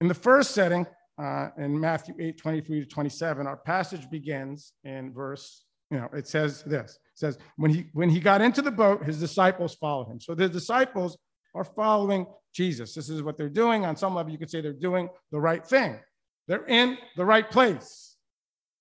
In 0.00 0.08
the 0.08 0.14
first 0.14 0.52
setting, 0.52 0.86
uh, 1.18 1.50
in 1.58 1.78
Matthew 1.78 2.14
8, 2.18 2.38
23 2.38 2.80
to 2.80 2.86
27, 2.86 3.46
our 3.46 3.56
passage 3.56 4.10
begins 4.10 4.72
in 4.84 5.12
verse, 5.12 5.64
you 5.90 5.98
know, 5.98 6.08
it 6.14 6.26
says 6.26 6.62
this. 6.64 6.92
It 6.92 7.18
says, 7.18 7.38
when 7.56 7.70
he 7.70 7.86
when 7.92 8.08
he 8.08 8.18
got 8.18 8.40
into 8.40 8.62
the 8.62 8.70
boat, 8.70 9.04
his 9.04 9.20
disciples 9.20 9.74
followed 9.74 10.08
him. 10.08 10.20
So 10.20 10.34
the 10.34 10.48
disciples 10.48 11.18
are 11.54 11.64
following 11.64 12.26
Jesus. 12.54 12.94
This 12.94 13.10
is 13.10 13.22
what 13.22 13.36
they're 13.36 13.48
doing. 13.48 13.84
On 13.84 13.96
some 13.96 14.14
level, 14.14 14.32
you 14.32 14.38
could 14.38 14.50
say 14.50 14.60
they're 14.60 14.72
doing 14.72 15.08
the 15.30 15.40
right 15.40 15.64
thing. 15.66 16.00
They're 16.48 16.66
in 16.66 16.98
the 17.16 17.24
right 17.24 17.48
place. 17.48 18.16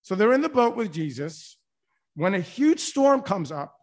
So 0.02 0.16
they're 0.16 0.34
in 0.34 0.42
the 0.42 0.50
boat 0.50 0.76
with 0.76 0.92
Jesus 0.92 1.58
when 2.16 2.34
a 2.34 2.40
huge 2.40 2.80
storm 2.80 3.22
comes 3.22 3.52
up 3.52 3.76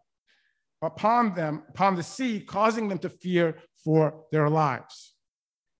upon 0.82 1.34
them, 1.34 1.62
upon 1.68 1.94
the 1.94 2.02
sea, 2.02 2.40
causing 2.40 2.88
them 2.88 2.98
to 2.98 3.08
fear 3.08 3.56
for 3.84 4.24
their 4.32 4.48
lives. 4.48 5.14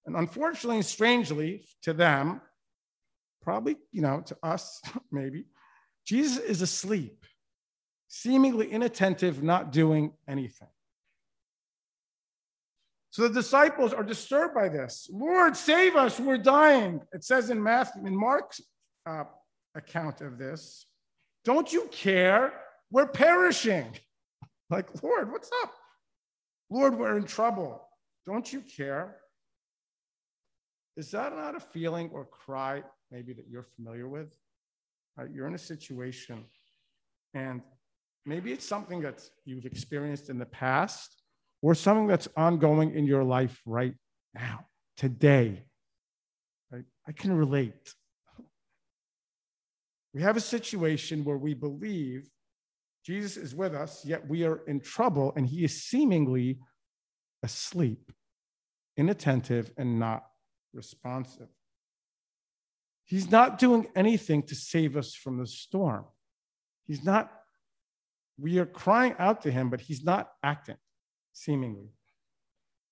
And 0.07 0.17
unfortunately 0.17 0.83
strangely 0.83 1.65
to 1.83 1.93
them, 1.93 2.41
probably, 3.43 3.77
you 3.93 4.03
know, 4.03 4.23
to 4.27 4.37
us, 4.43 4.81
maybe, 5.13 5.47
Jesus 6.07 6.39
is 6.39 6.63
asleep, 6.63 7.27
seemingly 8.09 8.71
inattentive, 8.71 9.43
not 9.43 9.73
doing 9.73 10.13
anything. 10.27 10.69
So 13.11 13.27
the 13.27 13.35
disciples 13.35 13.93
are 13.93 14.03
disturbed 14.03 14.55
by 14.55 14.69
this. 14.69 15.09
Lord, 15.13 15.57
save 15.57 15.97
us, 15.97 16.21
we're 16.21 16.39
dying. 16.39 17.01
It 17.13 17.25
says 17.25 17.51
in 17.51 17.63
Matthew, 17.63 18.07
in 18.07 18.17
Mark's 18.17 18.61
uh, 19.07 19.25
account 19.75 20.21
of 20.21 20.39
this, 20.39 20.87
don't 21.45 21.73
you 21.73 21.89
care? 21.91 22.53
We're 22.91 23.09
perishing. 23.09 23.87
Like, 24.71 25.03
Lord, 25.03 25.33
what's 25.33 25.49
up? 25.63 25.73
Lord, 26.69 26.99
we're 26.99 27.17
in 27.17 27.25
trouble. 27.25 27.88
Don't 28.29 28.53
you 28.53 28.61
care? 28.61 29.17
Is 30.99 31.11
that 31.13 31.35
not 31.35 31.57
a 31.57 31.61
feeling 31.61 32.11
or 32.13 32.27
cry 32.27 32.83
maybe 33.11 33.33
that 33.33 33.47
you're 33.49 33.69
familiar 33.77 34.07
with? 34.07 34.37
Right? 35.17 35.31
You're 35.33 35.47
in 35.47 35.55
a 35.55 35.65
situation 35.75 36.45
and 37.33 37.63
maybe 38.27 38.53
it's 38.53 38.67
something 38.67 39.01
that 39.01 39.23
you've 39.47 39.65
experienced 39.65 40.29
in 40.29 40.39
the 40.39 40.45
past 40.45 41.23
or 41.63 41.75
something 41.75 42.07
that's 42.07 42.29
ongoing 42.37 42.95
in 42.95 43.07
your 43.07 43.25
life 43.25 43.63
right 43.65 43.95
now, 44.35 44.67
today. 44.99 45.65
Right? 46.71 46.85
I 47.09 47.13
can 47.13 47.33
relate. 47.33 47.95
We 50.13 50.21
have 50.21 50.37
a 50.37 50.41
situation 50.41 51.25
where 51.25 51.39
we 51.39 51.55
believe 51.55 52.29
Jesus 53.07 53.39
is 53.39 53.55
with 53.55 53.75
us, 53.75 54.05
yet 54.05 54.29
we 54.29 54.45
are 54.45 54.61
in 54.67 54.81
trouble, 54.81 55.33
and 55.35 55.47
he 55.47 55.65
is 55.65 55.83
seemingly 55.83 56.59
asleep, 57.43 58.13
inattentive, 58.99 59.71
and 59.79 59.99
not 59.99 60.25
responsive. 60.75 61.49
He's 63.05 63.31
not 63.31 63.59
doing 63.59 63.87
anything 63.97 64.43
to 64.45 64.55
save 64.55 64.95
us 64.97 65.15
from 65.15 65.39
the 65.39 65.47
storm. 65.47 66.05
He's 66.87 67.03
not, 67.03 67.33
we 68.39 68.59
are 68.59 68.67
crying 68.67 69.15
out 69.19 69.43
to 69.43 69.51
him, 69.51 69.71
but 69.71 69.81
he's 69.81 70.05
not 70.05 70.31
acting 70.43 70.77
seemingly. 71.33 71.89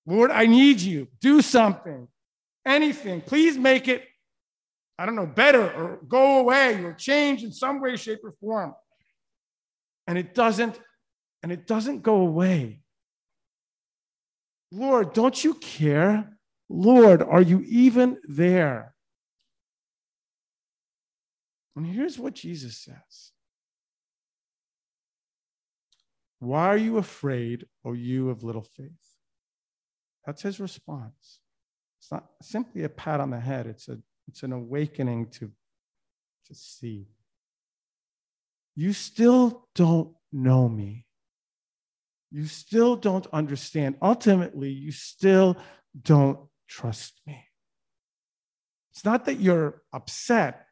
Lord, 0.06 0.30
I 0.30 0.46
need 0.46 0.80
you. 0.80 1.08
Do 1.20 1.42
something, 1.42 2.08
anything. 2.64 3.20
Please 3.20 3.58
make 3.58 3.88
it 3.88 4.06
I 4.98 5.04
don't 5.04 5.16
know, 5.16 5.26
better 5.26 5.70
or 5.72 6.00
go 6.08 6.40
away 6.40 6.82
or 6.82 6.94
change 6.94 7.44
in 7.44 7.52
some 7.52 7.80
way, 7.80 7.96
shape, 7.96 8.20
or 8.24 8.32
form. 8.40 8.74
And 10.06 10.16
it 10.16 10.34
doesn't, 10.34 10.78
and 11.42 11.52
it 11.52 11.66
doesn't 11.66 12.02
go 12.02 12.16
away. 12.16 12.80
Lord, 14.72 15.12
don't 15.12 15.42
you 15.42 15.54
care? 15.54 16.38
Lord, 16.68 17.22
are 17.22 17.42
you 17.42 17.62
even 17.66 18.18
there? 18.28 18.94
And 21.76 21.86
here's 21.86 22.18
what 22.18 22.34
Jesus 22.34 22.78
says 22.78 23.32
Why 26.38 26.66
are 26.66 26.76
you 26.76 26.96
afraid, 26.96 27.66
O 27.84 27.92
you 27.92 28.30
of 28.30 28.42
little 28.42 28.62
faith? 28.76 28.90
That's 30.24 30.42
his 30.42 30.58
response. 30.58 31.40
It's 32.00 32.10
not 32.10 32.24
simply 32.42 32.84
a 32.84 32.88
pat 32.88 33.20
on 33.20 33.30
the 33.30 33.40
head, 33.40 33.66
it's, 33.66 33.88
a, 33.88 33.98
it's 34.28 34.42
an 34.42 34.52
awakening 34.52 35.28
to, 35.32 35.50
to 36.46 36.54
see. 36.54 37.06
You 38.74 38.92
still 38.92 39.68
don't 39.74 40.14
know 40.32 40.68
me. 40.68 41.05
You 42.36 42.44
still 42.44 42.96
don't 42.96 43.26
understand. 43.32 43.96
Ultimately, 44.02 44.68
you 44.68 44.92
still 44.92 45.56
don't 45.98 46.38
trust 46.68 47.18
me. 47.26 47.42
It's 48.92 49.06
not 49.06 49.24
that 49.24 49.40
you're 49.40 49.80
upset, 49.94 50.66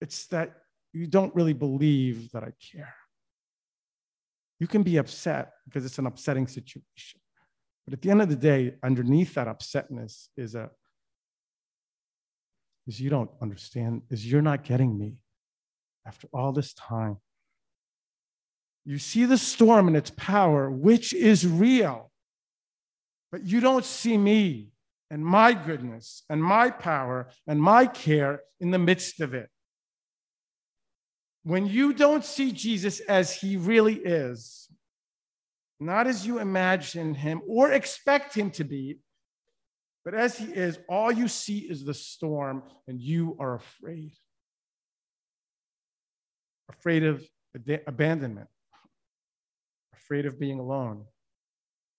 it's 0.00 0.26
that 0.28 0.54
you 0.94 1.06
don't 1.06 1.34
really 1.34 1.52
believe 1.52 2.32
that 2.32 2.44
I 2.44 2.52
care. 2.72 2.94
You 4.58 4.66
can 4.66 4.82
be 4.82 4.96
upset 4.96 5.52
because 5.66 5.84
it's 5.84 5.98
an 5.98 6.06
upsetting 6.06 6.46
situation. 6.46 7.20
But 7.84 7.92
at 7.92 8.00
the 8.00 8.10
end 8.10 8.22
of 8.22 8.30
the 8.30 8.36
day, 8.36 8.76
underneath 8.82 9.34
that 9.34 9.48
upsetness 9.48 10.28
is 10.38 10.54
a 10.54 10.70
is 12.86 12.98
you 12.98 13.10
don't 13.10 13.30
understand, 13.42 14.00
is 14.08 14.24
you're 14.24 14.40
not 14.40 14.64
getting 14.64 14.98
me 14.98 15.16
after 16.06 16.26
all 16.32 16.52
this 16.52 16.72
time. 16.72 17.18
You 18.90 18.98
see 18.98 19.24
the 19.24 19.38
storm 19.38 19.86
and 19.86 19.96
its 19.96 20.10
power, 20.16 20.68
which 20.68 21.12
is 21.14 21.46
real, 21.46 22.10
but 23.30 23.46
you 23.46 23.60
don't 23.60 23.84
see 23.84 24.18
me 24.18 24.72
and 25.12 25.24
my 25.24 25.52
goodness 25.52 26.24
and 26.28 26.42
my 26.42 26.70
power 26.70 27.28
and 27.46 27.62
my 27.62 27.86
care 27.86 28.40
in 28.58 28.72
the 28.72 28.80
midst 28.80 29.20
of 29.20 29.32
it. 29.32 29.48
When 31.44 31.66
you 31.66 31.92
don't 31.92 32.24
see 32.24 32.50
Jesus 32.50 32.98
as 32.98 33.32
he 33.32 33.56
really 33.56 33.94
is, 33.94 34.68
not 35.78 36.08
as 36.08 36.26
you 36.26 36.40
imagine 36.40 37.14
him 37.14 37.42
or 37.46 37.70
expect 37.70 38.34
him 38.34 38.50
to 38.50 38.64
be, 38.64 38.98
but 40.04 40.14
as 40.14 40.36
he 40.36 40.46
is, 40.46 40.80
all 40.88 41.12
you 41.12 41.28
see 41.28 41.58
is 41.58 41.84
the 41.84 41.94
storm 41.94 42.64
and 42.88 43.00
you 43.00 43.36
are 43.38 43.54
afraid. 43.54 44.14
Afraid 46.68 47.04
of 47.04 47.24
abandonment, 47.86 48.48
afraid 50.10 50.26
of 50.26 50.40
being 50.40 50.58
alone, 50.58 51.04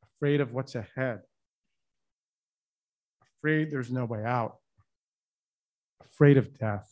afraid 0.03 0.41
of 0.41 0.51
what's 0.51 0.75
ahead, 0.75 1.21
afraid 3.37 3.71
there's 3.71 3.89
no 3.89 4.03
way 4.03 4.21
out, 4.25 4.57
afraid 6.03 6.35
of 6.35 6.53
death. 6.59 6.89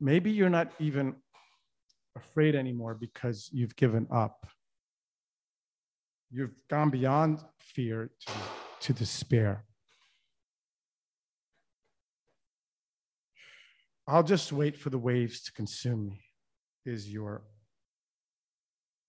Maybe 0.00 0.32
you're 0.32 0.50
not 0.50 0.72
even 0.80 1.14
afraid 2.16 2.56
anymore 2.56 2.96
because 2.96 3.48
you've 3.52 3.76
given 3.76 4.08
up. 4.10 4.48
You've 6.32 6.56
gone 6.68 6.90
beyond 6.90 7.38
fear 7.60 8.10
to, 8.26 8.32
to 8.80 8.92
despair. 8.94 9.64
I'll 14.08 14.24
just 14.24 14.50
wait 14.50 14.76
for 14.76 14.90
the 14.90 14.98
waves 14.98 15.40
to 15.44 15.52
consume 15.52 16.08
me, 16.08 16.24
is 16.84 17.08
your 17.08 17.42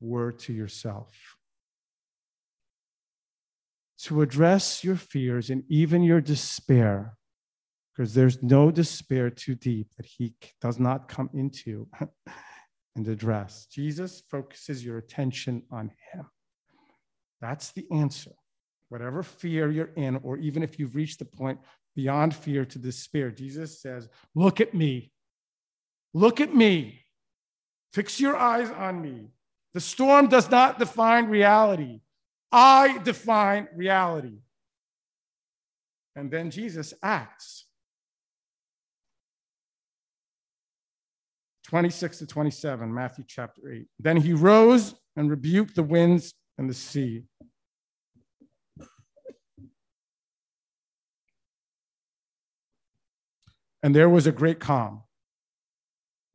word 0.04 0.40
to 0.40 0.54
yourself 0.54 1.38
to 4.04 4.22
address 4.22 4.84
your 4.84 4.98
fears 4.98 5.50
and 5.50 5.64
even 5.70 6.04
your 6.04 6.20
despair, 6.20 7.16
because 7.96 8.14
there's 8.14 8.44
no 8.44 8.70
despair 8.70 9.30
too 9.30 9.56
deep 9.56 9.88
that 9.96 10.06
he 10.06 10.36
does 10.60 10.78
not 10.78 11.08
come 11.08 11.30
into 11.34 11.88
and 12.96 13.08
address. 13.08 13.66
Jesus 13.72 14.22
focuses 14.30 14.84
your 14.84 14.98
attention 14.98 15.64
on 15.72 15.90
him. 16.12 16.26
That's 17.40 17.72
the 17.72 17.86
answer. 17.92 18.32
Whatever 18.90 19.24
fear 19.24 19.72
you're 19.72 19.94
in, 19.96 20.18
or 20.18 20.38
even 20.38 20.64
if 20.64 20.78
you've 20.78 20.96
reached 20.96 21.20
the 21.20 21.26
point 21.26 21.60
beyond 21.96 22.36
fear 22.36 22.66
to 22.66 22.80
despair, 22.80 23.32
Jesus 23.32 23.82
says, 23.82 24.10
Look 24.36 24.60
at 24.60 24.74
me. 24.74 25.14
Look 26.14 26.42
at 26.42 26.54
me. 26.54 27.06
Fix 27.94 28.20
your 28.20 28.36
eyes 28.36 28.70
on 28.70 29.02
me. 29.02 29.30
The 29.74 29.82
storm 29.82 30.28
does 30.28 30.50
not 30.50 30.78
define 30.80 31.28
reality. 31.30 32.02
I 32.52 33.00
define 33.00 33.68
reality. 33.76 34.40
And 36.16 36.30
then 36.30 36.52
Jesus 36.52 36.94
acts. 37.02 37.66
26 41.68 42.20
to 42.20 42.28
27, 42.28 42.94
Matthew 42.94 43.26
chapter 43.28 43.72
8. 43.72 43.88
Then 43.98 44.18
he 44.18 44.34
rose 44.34 44.94
and 45.16 45.28
rebuked 45.30 45.76
the 45.76 45.82
winds 45.82 46.36
and 46.60 46.70
the 46.70 46.74
sea. 46.74 47.24
And 53.82 53.96
there 53.96 54.08
was 54.08 54.28
a 54.28 54.32
great 54.32 54.60
calm. 54.60 55.02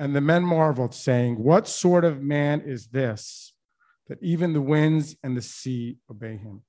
And 0.00 0.14
the 0.14 0.20
men 0.20 0.44
marveled, 0.44 0.94
saying, 0.94 1.42
What 1.42 1.66
sort 1.66 2.04
of 2.04 2.22
man 2.22 2.60
is 2.60 2.88
this? 2.88 3.52
that 4.08 4.22
even 4.22 4.52
the 4.52 4.60
winds 4.60 5.16
and 5.22 5.36
the 5.36 5.42
sea 5.42 5.98
obey 6.10 6.36
him. 6.36 6.62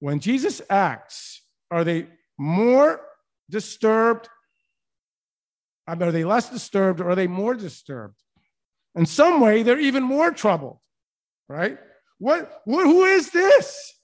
When 0.00 0.20
Jesus 0.20 0.60
acts, 0.68 1.42
are 1.70 1.84
they 1.84 2.08
more 2.36 3.00
disturbed? 3.48 4.28
Are 5.86 5.96
they 5.96 6.24
less 6.24 6.50
disturbed 6.50 7.00
or 7.00 7.10
are 7.10 7.14
they 7.14 7.28
more 7.28 7.54
disturbed? 7.54 8.20
In 8.94 9.06
some 9.06 9.40
way, 9.40 9.62
they're 9.62 9.78
even 9.78 10.02
more 10.02 10.32
troubled, 10.32 10.78
right? 11.48 11.78
What, 12.18 12.62
what 12.64 12.84
who 12.84 13.04
is 13.04 13.30
this? 13.30 13.94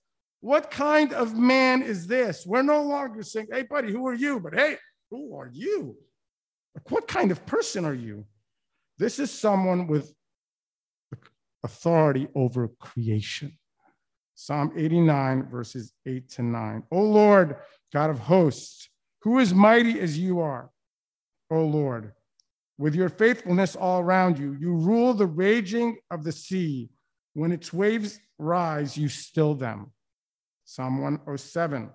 What 0.41 0.71
kind 0.71 1.13
of 1.13 1.37
man 1.37 1.83
is 1.83 2.07
this? 2.07 2.47
We're 2.47 2.63
no 2.63 2.83
longer 2.83 3.23
saying, 3.23 3.49
hey, 3.51 3.63
buddy, 3.63 3.91
who 3.91 4.07
are 4.07 4.15
you? 4.15 4.39
But 4.39 4.55
hey, 4.55 4.77
who 5.11 5.37
are 5.37 5.51
you? 5.53 5.97
Like, 6.75 6.91
what 6.91 7.09
kind 7.09 7.31
of 7.31 7.45
person 7.47 7.85
are 7.85 7.95
you? 7.95 8.25
This 8.99 9.19
is 9.19 9.31
someone 9.31 9.87
with 9.87 10.15
authority 11.65 12.29
over 12.35 12.69
creation. 12.81 13.59
Psalm 14.35 14.73
89, 14.77 15.49
verses 15.51 15.93
8 16.07 16.29
to 16.31 16.43
9. 16.43 16.83
O 16.91 17.01
Lord, 17.01 17.57
God 17.93 18.11
of 18.11 18.19
hosts, 18.19 18.89
who 19.23 19.39
is 19.39 19.55
mighty 19.55 20.01
as 20.01 20.19
you 20.19 20.41
are, 20.41 20.71
O 21.51 21.63
Lord, 21.63 22.13
with 22.79 22.95
your 22.95 23.09
faithfulness 23.09 23.77
all 23.77 24.01
around 24.01 24.39
you, 24.39 24.57
you 24.59 24.75
rule 24.75 25.15
the 25.15 25.27
raging 25.27 25.99
of 26.11 26.25
the 26.25 26.33
sea. 26.33 26.91
When 27.35 27.53
its 27.53 27.73
waves 27.73 28.19
rise, 28.39 28.97
you 28.97 29.09
still 29.09 29.55
them. 29.55 29.93
Psalm 30.65 31.01
107. 31.01 31.91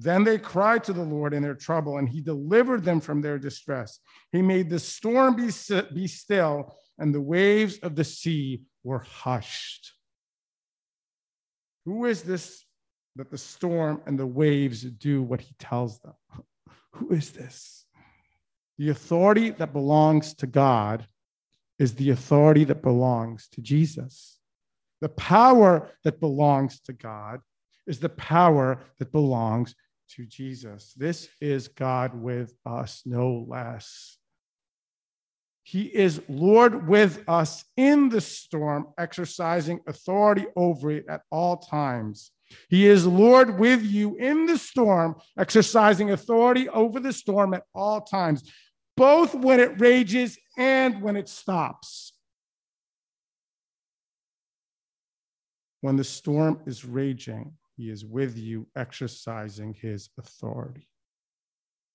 Then 0.00 0.22
they 0.22 0.38
cried 0.38 0.84
to 0.84 0.92
the 0.92 1.02
Lord 1.02 1.34
in 1.34 1.42
their 1.42 1.56
trouble, 1.56 1.98
and 1.98 2.08
he 2.08 2.20
delivered 2.20 2.84
them 2.84 3.00
from 3.00 3.20
their 3.20 3.36
distress. 3.36 3.98
He 4.30 4.40
made 4.40 4.70
the 4.70 4.78
storm 4.78 5.34
be, 5.34 5.50
be 5.92 6.06
still, 6.06 6.76
and 6.98 7.12
the 7.12 7.20
waves 7.20 7.78
of 7.78 7.96
the 7.96 8.04
sea 8.04 8.62
were 8.84 9.00
hushed. 9.00 9.94
Who 11.84 12.04
is 12.04 12.22
this 12.22 12.64
that 13.16 13.32
the 13.32 13.38
storm 13.38 14.00
and 14.06 14.16
the 14.16 14.26
waves 14.26 14.82
do 14.82 15.20
what 15.20 15.40
he 15.40 15.54
tells 15.58 15.98
them? 15.98 16.14
Who 16.92 17.10
is 17.10 17.32
this? 17.32 17.84
The 18.78 18.90
authority 18.90 19.50
that 19.50 19.72
belongs 19.72 20.32
to 20.34 20.46
God 20.46 21.08
is 21.80 21.94
the 21.94 22.10
authority 22.10 22.62
that 22.64 22.82
belongs 22.82 23.48
to 23.48 23.60
Jesus. 23.60 24.38
The 25.00 25.08
power 25.08 25.90
that 26.04 26.20
belongs 26.20 26.78
to 26.82 26.92
God 26.92 27.40
is 27.88 27.98
the 27.98 28.10
power 28.10 28.78
that 29.00 29.10
belongs 29.10 29.74
to 30.16 30.26
Jesus. 30.26 30.94
This 30.96 31.28
is 31.40 31.68
God 31.68 32.14
with 32.14 32.54
us, 32.64 33.02
no 33.04 33.44
less. 33.48 34.16
He 35.62 35.82
is 35.82 36.22
Lord 36.28 36.88
with 36.88 37.22
us 37.28 37.62
in 37.76 38.08
the 38.08 38.22
storm, 38.22 38.86
exercising 38.96 39.80
authority 39.86 40.46
over 40.56 40.90
it 40.90 41.04
at 41.10 41.20
all 41.30 41.58
times. 41.58 42.30
He 42.70 42.86
is 42.86 43.06
Lord 43.06 43.58
with 43.58 43.82
you 43.82 44.16
in 44.16 44.46
the 44.46 44.56
storm, 44.56 45.16
exercising 45.38 46.10
authority 46.10 46.70
over 46.70 47.00
the 47.00 47.12
storm 47.12 47.52
at 47.52 47.64
all 47.74 48.00
times, 48.00 48.50
both 48.96 49.34
when 49.34 49.60
it 49.60 49.78
rages 49.78 50.38
and 50.56 51.02
when 51.02 51.16
it 51.16 51.28
stops. 51.28 52.14
When 55.82 55.96
the 55.96 56.04
storm 56.04 56.60
is 56.66 56.84
raging, 56.84 57.52
he 57.78 57.90
is 57.90 58.04
with 58.04 58.36
you, 58.36 58.66
exercising 58.74 59.72
his 59.72 60.10
authority. 60.18 60.88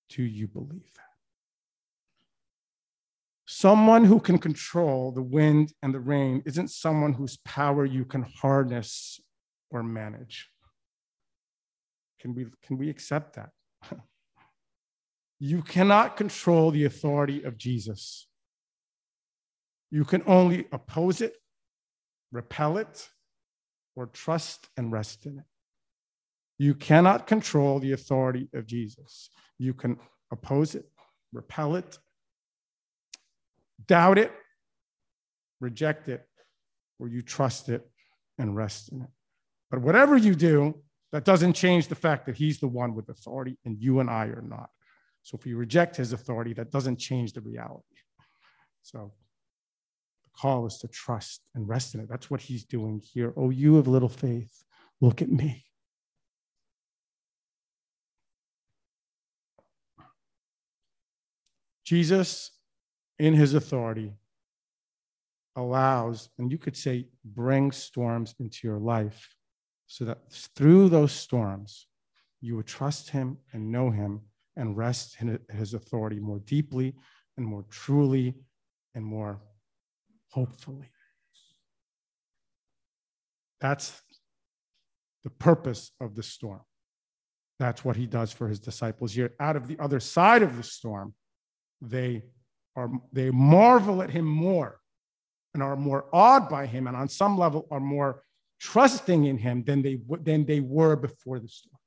Do 0.07 0.23
you 0.23 0.47
believe 0.47 0.93
that? 0.95 1.03
Someone 3.45 4.05
who 4.05 4.21
can 4.21 4.37
control 4.37 5.11
the 5.11 5.21
wind 5.21 5.73
and 5.83 5.93
the 5.93 5.99
rain 5.99 6.41
isn't 6.45 6.69
someone 6.69 7.11
whose 7.13 7.35
power 7.43 7.83
you 7.83 8.05
can 8.05 8.21
harness 8.21 9.19
or 9.71 9.83
manage. 9.83 10.49
Can 12.21 12.33
we, 12.33 12.45
can 12.65 12.77
we 12.77 12.89
accept 12.89 13.35
that? 13.35 13.49
you 15.39 15.61
cannot 15.61 16.15
control 16.15 16.71
the 16.71 16.85
authority 16.85 17.43
of 17.43 17.57
Jesus. 17.57 18.29
You 19.91 20.05
can 20.05 20.23
only 20.25 20.65
oppose 20.71 21.19
it, 21.19 21.35
repel 22.31 22.77
it, 22.77 23.09
or 23.97 24.05
trust 24.05 24.69
and 24.77 24.89
rest 24.89 25.25
in 25.25 25.39
it. 25.39 25.45
You 26.57 26.75
cannot 26.75 27.27
control 27.27 27.79
the 27.79 27.93
authority 27.93 28.49
of 28.53 28.65
Jesus. 28.65 29.29
You 29.57 29.73
can 29.73 29.97
oppose 30.31 30.75
it, 30.75 30.85
repel 31.31 31.75
it, 31.75 31.97
doubt 33.87 34.17
it, 34.17 34.31
reject 35.59 36.07
it, 36.09 36.27
or 36.99 37.07
you 37.07 37.21
trust 37.21 37.69
it 37.69 37.87
and 38.37 38.55
rest 38.55 38.91
in 38.91 39.01
it. 39.01 39.09
But 39.71 39.81
whatever 39.81 40.15
you 40.17 40.35
do, 40.35 40.81
that 41.11 41.25
doesn't 41.25 41.53
change 41.53 41.87
the 41.87 41.95
fact 41.95 42.25
that 42.25 42.35
he's 42.35 42.59
the 42.59 42.67
one 42.67 42.95
with 42.95 43.09
authority 43.09 43.57
and 43.65 43.77
you 43.79 43.99
and 43.99 44.09
I 44.09 44.25
are 44.25 44.41
not. 44.41 44.69
So 45.21 45.37
if 45.37 45.45
you 45.45 45.57
reject 45.57 45.95
his 45.95 46.11
authority, 46.11 46.53
that 46.53 46.71
doesn't 46.71 46.97
change 46.97 47.33
the 47.33 47.41
reality. 47.41 47.85
So 48.81 49.13
the 50.23 50.29
call 50.39 50.65
is 50.65 50.77
to 50.79 50.87
trust 50.87 51.41
and 51.55 51.67
rest 51.67 51.93
in 51.95 52.01
it. 52.01 52.09
That's 52.09 52.29
what 52.29 52.41
he's 52.41 52.65
doing 52.65 53.01
here. 53.13 53.33
Oh, 53.37 53.49
you 53.49 53.75
have 53.75 53.87
little 53.87 54.09
faith, 54.09 54.63
look 55.01 55.21
at 55.21 55.29
me. 55.29 55.65
Jesus, 61.83 62.51
in 63.19 63.33
his 63.33 63.53
authority, 63.53 64.13
allows, 65.55 66.29
and 66.37 66.51
you 66.51 66.57
could 66.57 66.75
say, 66.75 67.07
brings 67.23 67.77
storms 67.77 68.33
into 68.39 68.67
your 68.67 68.79
life 68.79 69.35
so 69.85 70.05
that 70.05 70.19
through 70.31 70.89
those 70.89 71.11
storms, 71.11 71.87
you 72.41 72.55
would 72.55 72.67
trust 72.67 73.09
him 73.09 73.37
and 73.53 73.71
know 73.71 73.91
him 73.91 74.21
and 74.55 74.77
rest 74.77 75.17
in 75.19 75.39
his 75.51 75.73
authority 75.73 76.19
more 76.19 76.39
deeply 76.39 76.93
and 77.37 77.45
more 77.45 77.65
truly 77.69 78.35
and 78.95 79.05
more 79.05 79.39
hopefully. 80.29 80.89
That's 83.61 84.01
the 85.23 85.29
purpose 85.29 85.91
of 86.01 86.15
the 86.15 86.23
storm. 86.23 86.61
That's 87.59 87.85
what 87.85 87.95
he 87.95 88.07
does 88.07 88.31
for 88.31 88.47
his 88.47 88.59
disciples 88.59 89.13
here. 89.13 89.33
Out 89.39 89.55
of 89.55 89.67
the 89.67 89.79
other 89.79 89.99
side 89.99 90.41
of 90.41 90.57
the 90.57 90.63
storm, 90.63 91.13
they 91.89 92.23
are 92.75 92.89
they 93.11 93.29
marvel 93.29 94.01
at 94.01 94.09
him 94.09 94.25
more 94.25 94.79
and 95.53 95.61
are 95.61 95.75
more 95.75 96.05
awed 96.13 96.49
by 96.49 96.65
him 96.65 96.87
and 96.87 96.97
on 96.97 97.07
some 97.07 97.37
level 97.37 97.67
are 97.69 97.79
more 97.79 98.23
trusting 98.59 99.25
in 99.25 99.37
him 99.37 99.63
than 99.63 99.81
they 99.81 99.99
than 100.21 100.45
they 100.45 100.59
were 100.59 100.95
before 100.95 101.39
the 101.39 101.47
storm. 101.47 101.77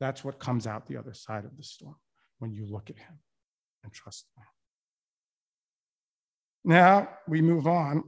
That's 0.00 0.24
what 0.24 0.38
comes 0.38 0.66
out 0.66 0.86
the 0.86 0.96
other 0.96 1.14
side 1.14 1.44
of 1.44 1.56
the 1.56 1.62
storm 1.62 1.96
when 2.38 2.52
you 2.52 2.66
look 2.66 2.90
at 2.90 2.98
him 2.98 3.18
and 3.84 3.92
trust 3.92 4.26
him. 4.36 4.44
Now 6.64 7.08
we 7.28 7.40
move 7.42 7.66
on 7.66 8.04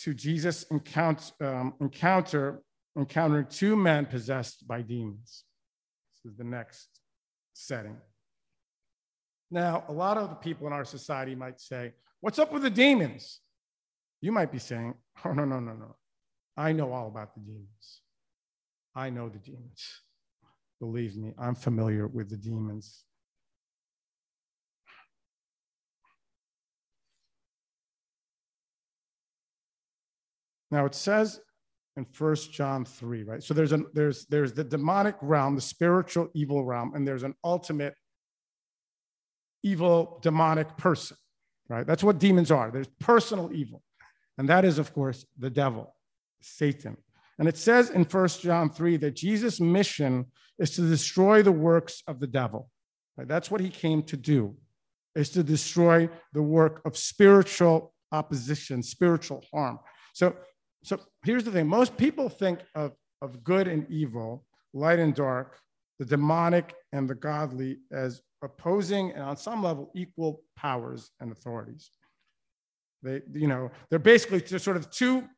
to 0.00 0.12
jesus 0.12 0.64
encounter, 0.64 1.32
um, 1.40 1.74
encounter 1.80 2.62
encountering 2.98 3.46
two 3.46 3.76
men 3.76 4.06
possessed 4.06 4.66
by 4.66 4.82
demons. 4.82 5.44
This 6.24 6.32
is 6.32 6.38
the 6.38 6.44
next 6.44 6.88
setting 7.52 7.96
now, 9.50 9.84
a 9.88 9.92
lot 9.92 10.18
of 10.18 10.28
the 10.30 10.36
people 10.36 10.66
in 10.66 10.72
our 10.72 10.84
society 10.84 11.34
might 11.34 11.60
say, 11.60 11.92
What's 12.20 12.38
up 12.38 12.52
with 12.52 12.62
the 12.62 12.70
demons? 12.70 13.40
You 14.20 14.32
might 14.32 14.50
be 14.50 14.58
saying, 14.58 14.94
Oh, 15.24 15.32
no, 15.32 15.44
no, 15.44 15.60
no, 15.60 15.72
no. 15.72 15.96
I 16.56 16.72
know 16.72 16.92
all 16.92 17.08
about 17.08 17.34
the 17.34 17.40
demons. 17.40 18.00
I 18.94 19.10
know 19.10 19.28
the 19.28 19.38
demons. 19.38 20.02
Believe 20.80 21.16
me, 21.16 21.32
I'm 21.38 21.54
familiar 21.54 22.06
with 22.06 22.28
the 22.28 22.36
demons. 22.36 23.04
Now 30.70 30.84
it 30.86 30.94
says 30.94 31.40
in 31.96 32.04
First 32.04 32.52
John 32.52 32.84
3, 32.84 33.22
right? 33.22 33.42
So 33.42 33.54
there's 33.54 33.72
an 33.72 33.86
there's 33.94 34.26
there's 34.26 34.52
the 34.52 34.64
demonic 34.64 35.16
realm, 35.22 35.54
the 35.54 35.60
spiritual 35.60 36.28
evil 36.34 36.64
realm, 36.64 36.92
and 36.94 37.06
there's 37.06 37.22
an 37.22 37.34
ultimate 37.44 37.94
evil, 39.66 40.20
demonic 40.22 40.76
person, 40.76 41.16
right? 41.68 41.86
That's 41.86 42.04
what 42.04 42.18
demons 42.18 42.50
are. 42.50 42.70
There's 42.70 42.88
personal 43.00 43.50
evil. 43.52 43.82
And 44.38 44.48
that 44.48 44.64
is, 44.64 44.78
of 44.78 44.92
course, 44.94 45.26
the 45.36 45.50
devil, 45.50 45.94
Satan. 46.40 46.96
And 47.38 47.48
it 47.48 47.56
says 47.56 47.90
in 47.90 48.04
First 48.04 48.42
John 48.42 48.70
3 48.70 48.96
that 48.98 49.16
Jesus' 49.16 49.60
mission 49.60 50.26
is 50.58 50.70
to 50.76 50.82
destroy 50.82 51.42
the 51.42 51.52
works 51.52 52.02
of 52.06 52.20
the 52.20 52.26
devil. 52.26 52.70
Right? 53.16 53.26
That's 53.26 53.50
what 53.50 53.60
he 53.60 53.70
came 53.70 54.02
to 54.04 54.16
do, 54.16 54.56
is 55.14 55.30
to 55.30 55.42
destroy 55.42 56.08
the 56.32 56.42
work 56.42 56.80
of 56.84 56.96
spiritual 56.96 57.92
opposition, 58.12 58.82
spiritual 58.82 59.44
harm. 59.52 59.80
So, 60.14 60.36
so 60.84 61.00
here's 61.24 61.44
the 61.44 61.50
thing 61.50 61.66
most 61.66 61.96
people 61.96 62.28
think 62.28 62.60
of, 62.74 62.92
of 63.20 63.42
good 63.42 63.66
and 63.66 63.90
evil, 63.90 64.44
light 64.72 65.00
and 65.00 65.14
dark, 65.14 65.58
the 65.98 66.04
demonic 66.04 66.74
and 66.92 67.08
the 67.10 67.14
godly 67.14 67.78
as 67.90 68.22
opposing 68.46 69.12
and 69.12 69.22
on 69.22 69.36
some 69.36 69.62
level 69.62 69.90
equal 69.94 70.42
powers 70.56 71.10
and 71.20 71.30
authorities. 71.30 71.90
They, 73.02 73.20
you 73.32 73.46
know, 73.46 73.70
they're 73.90 73.98
basically 73.98 74.40
just 74.40 74.64
sort 74.64 74.76
of 74.76 74.90
two 74.90 75.28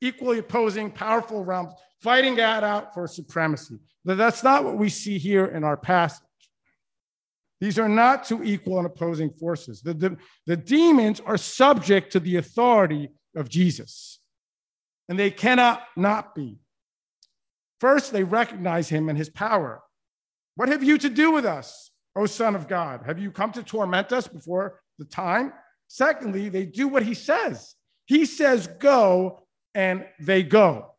equally 0.00 0.38
opposing, 0.38 0.90
powerful 0.90 1.44
realms 1.44 1.72
fighting 2.00 2.40
out 2.40 2.62
out 2.62 2.94
for 2.94 3.08
supremacy. 3.08 3.78
But 4.04 4.18
that's 4.18 4.44
not 4.44 4.64
what 4.64 4.76
we 4.76 4.88
see 4.88 5.18
here 5.18 5.46
in 5.46 5.64
our 5.64 5.76
passage. 5.76 6.22
These 7.60 7.78
are 7.78 7.88
not 7.88 8.24
two 8.24 8.44
equal 8.44 8.78
and 8.78 8.86
opposing 8.86 9.30
forces. 9.30 9.82
The, 9.82 9.94
the, 9.94 10.16
the 10.46 10.56
demons 10.56 11.20
are 11.20 11.36
subject 11.36 12.12
to 12.12 12.20
the 12.20 12.36
authority 12.36 13.08
of 13.34 13.48
Jesus, 13.48 14.20
and 15.08 15.18
they 15.18 15.30
cannot 15.30 15.82
not 15.96 16.34
be. 16.34 16.58
First, 17.80 18.12
they 18.12 18.22
recognize 18.24 18.88
him 18.88 19.08
and 19.08 19.18
his 19.18 19.28
power. 19.28 19.82
What 20.54 20.68
have 20.68 20.84
you 20.84 20.98
to 20.98 21.08
do 21.08 21.32
with 21.32 21.44
us? 21.44 21.90
O 22.18 22.26
Son 22.26 22.56
of 22.56 22.66
God? 22.66 23.02
Have 23.06 23.18
you 23.18 23.30
come 23.30 23.52
to 23.52 23.62
torment 23.62 24.12
us 24.12 24.26
before 24.26 24.80
the 24.98 25.04
time? 25.04 25.52
Secondly, 25.86 26.48
they 26.48 26.66
do 26.66 26.88
what 26.88 27.04
he 27.04 27.14
says. 27.14 27.76
He 28.06 28.26
says, 28.26 28.66
go, 28.78 29.46
and 29.74 30.04
they 30.18 30.42
go. 30.42 30.94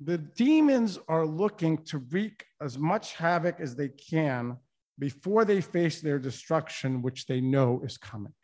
The 0.00 0.18
demons 0.18 0.98
are 1.08 1.26
looking 1.26 1.78
to 1.84 1.98
wreak 1.98 2.44
as 2.60 2.78
much 2.78 3.14
havoc 3.14 3.60
as 3.60 3.74
they 3.74 3.88
can 3.88 4.56
before 4.98 5.44
they 5.44 5.60
face 5.60 6.00
their 6.00 6.18
destruction, 6.18 7.00
which 7.00 7.26
they 7.26 7.40
know 7.40 7.80
is 7.84 7.96
coming. 7.96 8.34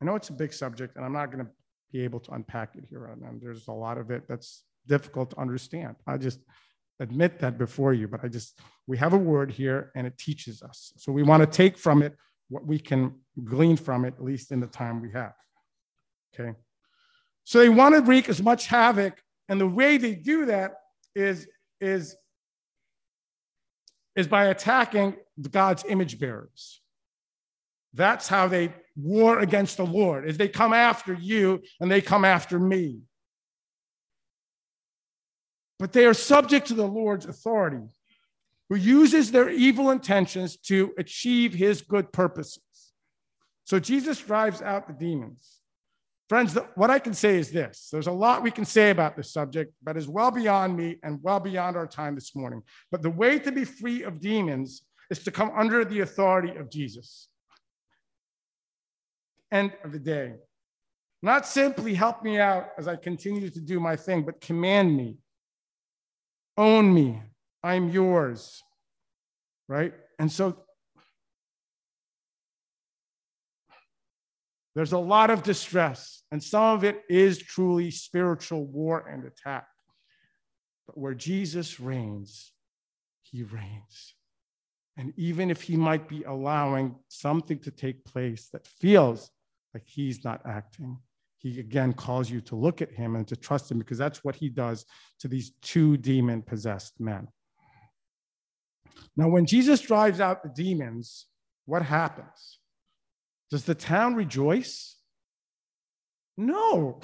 I 0.00 0.04
know 0.04 0.14
it's 0.14 0.28
a 0.28 0.32
big 0.32 0.52
subject, 0.52 0.96
and 0.96 1.04
I'm 1.04 1.12
not 1.12 1.32
going 1.32 1.44
to 1.44 1.50
be 1.92 2.04
able 2.04 2.20
to 2.20 2.32
unpack 2.32 2.76
it 2.76 2.84
here. 2.88 3.06
And 3.06 3.40
there's 3.40 3.66
a 3.66 3.72
lot 3.72 3.98
of 3.98 4.12
it 4.12 4.28
that's 4.28 4.62
difficult 4.86 5.30
to 5.30 5.40
understand. 5.40 5.96
I 6.06 6.18
just 6.18 6.40
admit 7.00 7.38
that 7.40 7.58
before 7.58 7.92
you, 7.92 8.08
but 8.08 8.24
I 8.24 8.28
just, 8.28 8.58
we 8.86 8.96
have 8.98 9.12
a 9.12 9.18
word 9.18 9.50
here 9.50 9.92
and 9.94 10.06
it 10.06 10.18
teaches 10.18 10.62
us. 10.62 10.92
So 10.96 11.12
we 11.12 11.22
want 11.22 11.42
to 11.42 11.46
take 11.46 11.78
from 11.78 12.02
it 12.02 12.16
what 12.48 12.66
we 12.66 12.78
can 12.78 13.14
glean 13.44 13.76
from 13.76 14.04
it, 14.04 14.14
at 14.16 14.24
least 14.24 14.50
in 14.52 14.60
the 14.60 14.66
time 14.66 15.00
we 15.00 15.12
have. 15.12 15.34
Okay. 16.34 16.54
So 17.44 17.60
they 17.60 17.68
want 17.68 17.94
to 17.94 18.00
wreak 18.02 18.28
as 18.28 18.42
much 18.42 18.66
havoc. 18.66 19.20
And 19.48 19.60
the 19.60 19.66
way 19.66 19.96
they 19.96 20.14
do 20.14 20.46
that 20.46 20.74
is, 21.14 21.46
is, 21.80 22.16
is 24.16 24.26
by 24.26 24.46
attacking 24.46 25.16
God's 25.50 25.84
image 25.88 26.18
bearers. 26.18 26.80
That's 27.94 28.28
how 28.28 28.48
they 28.48 28.74
war 28.96 29.38
against 29.38 29.76
the 29.76 29.86
Lord, 29.86 30.28
is 30.28 30.36
they 30.36 30.48
come 30.48 30.72
after 30.72 31.14
you 31.14 31.62
and 31.80 31.90
they 31.90 32.00
come 32.00 32.24
after 32.24 32.58
me 32.58 33.02
but 35.78 35.92
they 35.92 36.06
are 36.06 36.14
subject 36.14 36.66
to 36.68 36.74
the 36.74 36.86
Lord's 36.86 37.26
authority, 37.26 37.88
who 38.68 38.76
uses 38.76 39.30
their 39.30 39.48
evil 39.48 39.90
intentions 39.90 40.56
to 40.56 40.92
achieve 40.98 41.54
his 41.54 41.80
good 41.82 42.12
purposes. 42.12 42.62
So 43.64 43.78
Jesus 43.78 44.18
drives 44.18 44.60
out 44.62 44.86
the 44.86 44.94
demons. 44.94 45.60
Friends, 46.28 46.58
what 46.74 46.90
I 46.90 46.98
can 46.98 47.14
say 47.14 47.38
is 47.38 47.50
this 47.50 47.88
there's 47.90 48.06
a 48.06 48.12
lot 48.12 48.42
we 48.42 48.50
can 48.50 48.66
say 48.66 48.90
about 48.90 49.16
this 49.16 49.32
subject, 49.32 49.72
but 49.82 49.96
is 49.96 50.08
well 50.08 50.30
beyond 50.30 50.76
me 50.76 50.98
and 51.02 51.22
well 51.22 51.40
beyond 51.40 51.76
our 51.76 51.86
time 51.86 52.14
this 52.14 52.36
morning. 52.36 52.62
But 52.90 53.02
the 53.02 53.10
way 53.10 53.38
to 53.38 53.50
be 53.50 53.64
free 53.64 54.02
of 54.02 54.20
demons 54.20 54.82
is 55.10 55.20
to 55.24 55.30
come 55.30 55.50
under 55.56 55.84
the 55.84 56.00
authority 56.00 56.54
of 56.56 56.70
Jesus. 56.70 57.28
End 59.50 59.72
of 59.82 59.92
the 59.92 59.98
day. 59.98 60.34
Not 61.22 61.46
simply 61.46 61.94
help 61.94 62.22
me 62.22 62.38
out 62.38 62.68
as 62.76 62.86
I 62.86 62.96
continue 62.96 63.48
to 63.48 63.60
do 63.60 63.80
my 63.80 63.96
thing, 63.96 64.22
but 64.22 64.40
command 64.42 64.94
me 64.94 65.16
own 66.58 66.92
me, 66.92 67.22
I'm 67.62 67.88
yours, 67.88 68.62
right? 69.68 69.94
And 70.18 70.30
so 70.30 70.56
there's 74.74 74.92
a 74.92 74.98
lot 74.98 75.30
of 75.30 75.42
distress, 75.42 76.22
and 76.30 76.42
some 76.42 76.76
of 76.76 76.84
it 76.84 77.02
is 77.08 77.38
truly 77.38 77.90
spiritual 77.90 78.66
war 78.66 79.06
and 79.08 79.24
attack. 79.24 79.66
But 80.86 80.98
where 80.98 81.14
Jesus 81.14 81.80
reigns, 81.80 82.52
he 83.22 83.42
reigns. 83.42 84.14
And 84.96 85.12
even 85.16 85.50
if 85.50 85.62
he 85.62 85.76
might 85.76 86.08
be 86.08 86.24
allowing 86.24 86.96
something 87.08 87.60
to 87.60 87.70
take 87.70 88.04
place 88.04 88.48
that 88.52 88.66
feels 88.66 89.30
like 89.72 89.84
he's 89.86 90.24
not 90.24 90.42
acting, 90.44 90.98
he 91.38 91.60
again 91.60 91.92
calls 91.92 92.28
you 92.28 92.40
to 92.42 92.56
look 92.56 92.82
at 92.82 92.92
him 92.92 93.16
and 93.16 93.26
to 93.28 93.36
trust 93.36 93.70
him 93.70 93.78
because 93.78 93.98
that's 93.98 94.24
what 94.24 94.36
he 94.36 94.48
does 94.48 94.84
to 95.20 95.28
these 95.28 95.52
two 95.62 95.96
demon 95.96 96.42
possessed 96.42 97.00
men. 97.00 97.28
Now, 99.16 99.28
when 99.28 99.46
Jesus 99.46 99.80
drives 99.80 100.20
out 100.20 100.42
the 100.42 100.48
demons, 100.48 101.26
what 101.64 101.82
happens? 101.82 102.58
Does 103.50 103.64
the 103.64 103.74
town 103.74 104.14
rejoice? 104.14 104.96
No. 106.36 107.00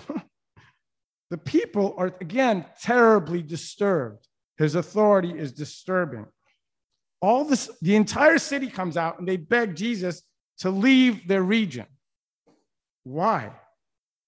the 1.31 1.39
people 1.39 1.95
are, 1.97 2.13
again, 2.21 2.65
terribly 2.81 3.43
disturbed. 3.43 4.29
His 4.59 4.75
authority 4.75 5.31
is 5.37 5.53
disturbing. 5.53 6.27
All 7.21 7.45
this, 7.45 7.71
the 7.81 7.97
entire 7.97 8.39
city 8.39 8.69
comes 8.69 8.97
out 8.97 9.19
and 9.19 9.27
they 9.27 9.37
beg 9.37 9.75
Jesus 9.75 10.23
to 10.59 10.71
leave 10.71 11.27
their 11.27 11.43
region. 11.43 11.87
Why? 13.03 13.53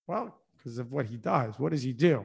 Well, 0.07 0.39
because 0.57 0.79
of 0.79 0.93
what 0.93 1.07
he 1.07 1.17
does. 1.17 1.59
What 1.59 1.73
does 1.73 1.83
he 1.83 1.93
do? 1.93 2.25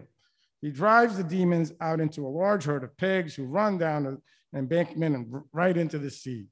He 0.61 0.71
drives 0.71 1.17
the 1.17 1.23
demons 1.23 1.73
out 1.81 1.99
into 1.99 2.25
a 2.25 2.29
large 2.29 2.65
herd 2.65 2.83
of 2.83 2.95
pigs 2.97 3.35
who 3.35 3.45
run 3.45 3.77
down 3.77 4.05
an 4.05 4.21
embankment 4.55 5.15
and 5.15 5.41
right 5.51 5.75
into 5.75 5.97
the 5.97 6.11
sea. 6.11 6.47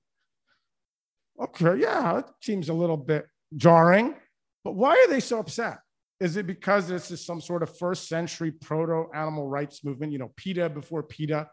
Okay, 1.40 1.82
yeah, 1.82 2.20
it 2.20 2.26
seems 2.42 2.70
a 2.70 2.74
little 2.74 2.98
bit 2.98 3.28
jarring, 3.56 4.16
but 4.64 4.76
why 4.76 4.92
are 4.92 5.08
they 5.08 5.20
so 5.20 5.40
upset? 5.40 5.80
Is 6.20 6.36
it 6.36 6.46
because 6.46 6.88
this 6.88 7.12
is 7.12 7.26
some 7.26 7.40
sort 7.40 7.64
of 7.64 7.78
first 7.78 8.10
century 8.10 8.52
proto 8.52 9.10
animal 9.14 9.48
rights 9.48 9.86
movement, 9.86 10.12
you 10.12 10.20
know, 10.20 10.32
PETA 10.36 10.70
before 10.70 11.02
PETA, 11.02 11.50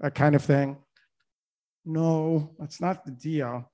that 0.00 0.14
kind 0.14 0.34
of 0.34 0.42
thing? 0.42 0.76
No, 1.84 2.54
that's 2.58 2.80
not 2.80 3.04
the 3.04 3.12
deal. 3.12 3.70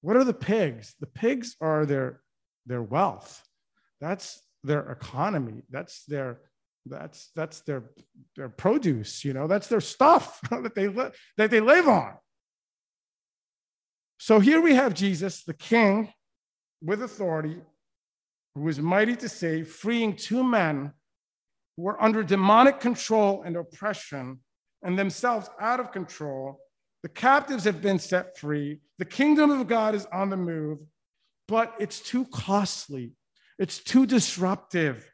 What 0.00 0.16
are 0.16 0.24
the 0.24 0.34
pigs? 0.34 0.96
The 0.98 1.06
pigs 1.06 1.56
are 1.60 1.86
their, 1.86 2.20
their 2.66 2.82
wealth. 2.82 3.42
That's 4.00 4.42
their 4.64 4.90
economy. 4.90 5.62
That's 5.70 6.04
their 6.06 6.40
that's 6.86 7.30
that's 7.36 7.60
their 7.60 7.84
their 8.36 8.48
produce. 8.48 9.24
You 9.24 9.34
know, 9.34 9.46
that's 9.46 9.68
their 9.68 9.80
stuff 9.80 10.40
that 10.50 10.74
they 10.74 10.88
that 10.88 11.50
they 11.50 11.60
live 11.60 11.86
on. 11.86 12.14
So 14.18 14.40
here 14.40 14.60
we 14.60 14.74
have 14.74 14.94
Jesus, 14.94 15.44
the 15.44 15.54
King, 15.54 16.12
with 16.82 17.02
authority, 17.02 17.56
who 18.54 18.68
is 18.68 18.78
mighty 18.78 19.16
to 19.16 19.28
save, 19.28 19.68
freeing 19.68 20.16
two 20.16 20.42
men 20.42 20.92
who 21.76 21.82
were 21.82 22.02
under 22.02 22.22
demonic 22.22 22.80
control 22.80 23.42
and 23.44 23.56
oppression 23.56 24.40
and 24.82 24.98
themselves 24.98 25.50
out 25.60 25.80
of 25.80 25.92
control. 25.92 26.60
The 27.02 27.08
captives 27.10 27.64
have 27.64 27.82
been 27.82 27.98
set 27.98 28.38
free. 28.38 28.80
The 28.98 29.04
kingdom 29.04 29.50
of 29.50 29.66
God 29.66 29.94
is 29.94 30.06
on 30.06 30.30
the 30.30 30.36
move, 30.38 30.78
but 31.48 31.74
it's 31.78 32.00
too 32.00 32.24
costly 32.26 33.12
it's 33.58 33.78
too 33.78 34.06
disruptive 34.06 35.08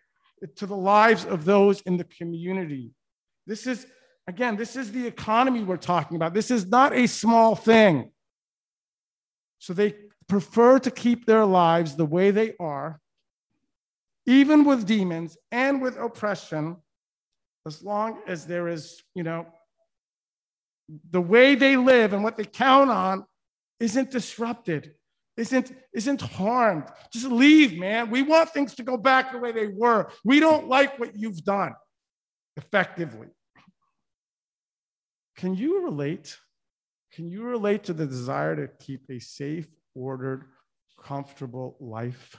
to 0.56 0.66
the 0.66 0.76
lives 0.76 1.24
of 1.24 1.44
those 1.44 1.80
in 1.82 1.96
the 1.96 2.04
community. 2.04 2.92
This 3.46 3.66
is, 3.66 3.86
again, 4.26 4.56
this 4.56 4.76
is 4.76 4.92
the 4.92 5.06
economy 5.06 5.62
we're 5.62 5.76
talking 5.76 6.16
about. 6.16 6.34
This 6.34 6.50
is 6.50 6.66
not 6.66 6.94
a 6.94 7.06
small 7.06 7.54
thing. 7.54 8.12
So 9.58 9.74
they 9.74 9.94
prefer 10.28 10.78
to 10.78 10.90
keep 10.90 11.26
their 11.26 11.44
lives 11.44 11.96
the 11.96 12.06
way 12.06 12.30
they 12.30 12.54
are, 12.58 13.00
even 14.26 14.64
with 14.64 14.86
demons 14.86 15.36
and 15.50 15.82
with 15.82 15.96
oppression, 15.96 16.76
as 17.66 17.82
long 17.82 18.20
as 18.26 18.46
there 18.46 18.68
is, 18.68 19.02
you 19.14 19.22
know, 19.22 19.46
the 21.10 21.20
way 21.20 21.54
they 21.54 21.76
live 21.76 22.14
and 22.14 22.24
what 22.24 22.36
they 22.36 22.44
count 22.44 22.90
on 22.90 23.26
isn't 23.78 24.10
disrupted 24.10 24.94
isn't, 25.36 25.72
isn't 25.94 26.20
harmed. 26.20 26.84
Just 27.12 27.26
leave, 27.26 27.78
man. 27.78 28.10
We 28.10 28.22
want 28.22 28.50
things 28.50 28.74
to 28.76 28.82
go 28.82 28.96
back 28.96 29.32
the 29.32 29.38
way 29.38 29.52
they 29.52 29.68
were. 29.68 30.10
We 30.24 30.40
don't 30.40 30.68
like 30.68 30.98
what 30.98 31.16
you've 31.16 31.44
done 31.44 31.74
effectively. 32.56 33.28
Can 35.36 35.54
you 35.54 35.84
relate? 35.84 36.36
Can 37.12 37.28
you 37.28 37.44
relate 37.44 37.84
to 37.84 37.92
the 37.92 38.06
desire 38.06 38.54
to 38.56 38.68
keep 38.84 39.10
a 39.10 39.18
safe, 39.18 39.66
ordered, 39.94 40.44
comfortable 41.02 41.76
life? 41.80 42.36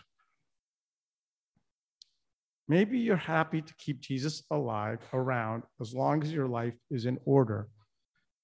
Maybe 2.67 2.99
you're 2.99 3.17
happy 3.17 3.62
to 3.62 3.73
keep 3.77 3.99
Jesus 3.99 4.43
alive, 4.49 4.99
around, 5.12 5.63
as 5.82 5.93
long 5.93 6.23
as 6.23 6.32
your 6.32 6.47
life 6.47 6.75
is 6.89 7.06
in 7.06 7.19
order, 7.25 7.67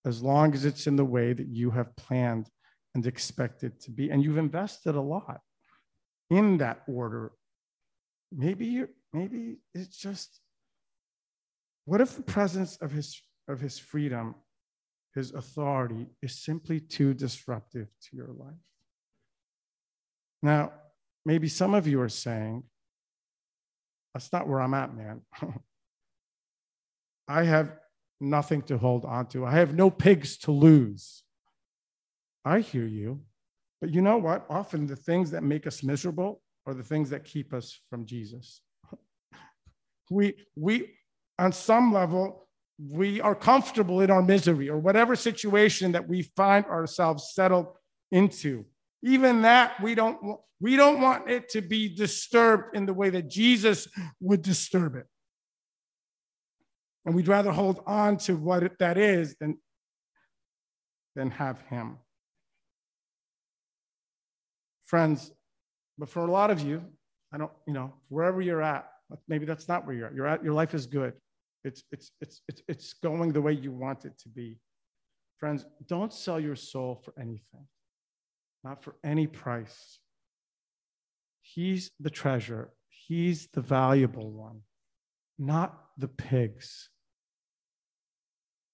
as 0.05 0.21
long 0.21 0.53
as 0.53 0.65
it's 0.65 0.85
in 0.85 0.97
the 0.97 1.05
way 1.05 1.31
that 1.31 1.47
you 1.47 1.71
have 1.71 1.95
planned 1.95 2.49
and 2.97 3.05
expect 3.05 3.63
it 3.63 3.79
to 3.79 3.91
be. 3.91 4.09
And 4.09 4.23
you've 4.23 4.39
invested 4.39 4.95
a 4.95 5.01
lot 5.01 5.41
in 6.31 6.57
that 6.57 6.81
order. 6.87 7.31
Maybe 8.31 8.65
you 8.65 8.89
maybe 9.13 9.57
it's 9.75 9.95
just 9.95 10.41
what 11.85 12.01
if 12.01 12.15
the 12.15 12.23
presence 12.23 12.75
of 12.77 12.91
his 12.91 13.21
of 13.47 13.59
his 13.59 13.77
freedom, 13.77 14.33
his 15.13 15.31
authority 15.31 16.07
is 16.23 16.43
simply 16.43 16.79
too 16.79 17.13
disruptive 17.13 17.87
to 18.09 18.17
your 18.17 18.33
life? 18.35 18.65
Now, 20.41 20.73
maybe 21.23 21.49
some 21.49 21.75
of 21.75 21.87
you 21.87 22.01
are 22.01 22.09
saying, 22.09 22.63
that's 24.13 24.33
not 24.33 24.47
where 24.47 24.59
I'm 24.59 24.73
at, 24.73 24.95
man. 24.95 25.21
I 27.27 27.43
have 27.43 27.73
nothing 28.19 28.63
to 28.63 28.79
hold 28.79 29.05
on 29.05 29.27
to. 29.27 29.45
I 29.45 29.51
have 29.51 29.75
no 29.75 29.91
pigs 29.91 30.37
to 30.39 30.51
lose. 30.51 31.23
I 32.47 32.61
hear 32.61 32.85
you. 32.85 33.19
But 33.81 33.93
you 33.93 34.01
know 34.01 34.17
what? 34.17 34.45
Often 34.49 34.87
the 34.87 34.95
things 34.95 35.31
that 35.31 35.43
make 35.43 35.67
us 35.67 35.83
miserable 35.83 36.41
are 36.65 36.73
the 36.73 36.83
things 36.83 37.09
that 37.09 37.25
keep 37.25 37.53
us 37.53 37.79
from 37.89 38.05
Jesus. 38.05 38.61
we, 40.09 40.33
we, 40.55 40.93
on 41.37 41.51
some 41.51 41.93
level, 41.93 42.47
we 42.79 43.19
are 43.19 43.35
comfortable 43.35 43.99
in 43.99 44.09
our 44.09 44.21
misery 44.21 44.69
or 44.69 44.77
whatever 44.77 45.15
situation 45.15 45.91
that 45.91 46.07
we 46.07 46.21
find 46.37 46.65
ourselves 46.67 47.33
settled 47.33 47.67
into. 48.11 48.65
Even 49.03 49.41
that, 49.41 49.81
we 49.81 49.93
don't, 49.93 50.39
we 50.61 50.77
don't 50.77 51.01
want 51.01 51.29
it 51.29 51.49
to 51.49 51.61
be 51.61 51.93
disturbed 51.93 52.75
in 52.75 52.85
the 52.85 52.93
way 52.93 53.09
that 53.09 53.27
Jesus 53.27 53.89
would 54.21 54.41
disturb 54.41 54.95
it. 54.95 55.05
And 57.05 57.13
we'd 57.13 57.27
rather 57.27 57.51
hold 57.51 57.81
on 57.85 58.17
to 58.19 58.35
what 58.35 58.79
that 58.79 58.97
is 58.97 59.35
than, 59.35 59.57
than 61.13 61.31
have 61.31 61.61
Him. 61.69 61.97
Friends, 64.87 65.31
but 65.97 66.09
for 66.09 66.25
a 66.25 66.31
lot 66.31 66.49
of 66.49 66.61
you, 66.61 66.83
I 67.33 67.37
don't, 67.37 67.51
you 67.67 67.73
know, 67.73 67.93
wherever 68.07 68.41
you're 68.41 68.61
at, 68.61 68.89
maybe 69.27 69.45
that's 69.45 69.67
not 69.67 69.85
where 69.85 69.95
you're 69.95 70.07
at. 70.07 70.15
You're 70.15 70.27
at, 70.27 70.43
your 70.43 70.53
life 70.53 70.73
is 70.73 70.87
good. 70.87 71.13
It's, 71.63 71.83
it's, 71.91 72.11
it's, 72.21 72.41
it's, 72.47 72.61
it's 72.67 72.93
going 72.93 73.33
the 73.33 73.41
way 73.41 73.51
you 73.51 73.71
want 73.71 74.05
it 74.05 74.17
to 74.19 74.29
be. 74.29 74.57
Friends, 75.37 75.65
don't 75.87 76.13
sell 76.13 76.39
your 76.39 76.55
soul 76.55 77.01
for 77.03 77.13
anything, 77.19 77.67
not 78.63 78.81
for 78.81 78.95
any 79.03 79.27
price. 79.27 79.99
He's 81.41 81.91
the 81.99 82.09
treasure, 82.09 82.71
He's 82.89 83.47
the 83.53 83.61
valuable 83.61 84.31
one, 84.31 84.61
not 85.37 85.77
the 85.97 86.07
pigs. 86.07 86.89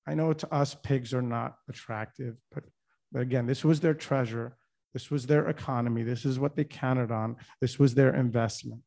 I 0.07 0.15
know 0.15 0.33
to 0.33 0.53
us, 0.53 0.75
pigs 0.75 1.13
are 1.13 1.21
not 1.21 1.55
attractive, 1.69 2.35
but, 2.51 2.63
but 3.11 3.21
again, 3.21 3.45
this 3.45 3.63
was 3.63 3.79
their 3.79 3.93
treasure. 3.93 4.57
This 4.93 5.09
was 5.09 5.25
their 5.25 5.49
economy. 5.49 6.03
This 6.03 6.23
is 6.23 6.39
what 6.39 6.55
they 6.55 6.63
counted 6.63 7.11
on. 7.11 7.35
This 7.59 7.79
was 7.79 7.95
their 7.95 8.15
investment. 8.15 8.83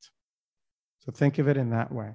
So 1.01 1.13
think 1.13 1.39
of 1.39 1.49
it 1.49 1.57
in 1.57 1.71
that 1.71 1.93
way. 1.93 2.13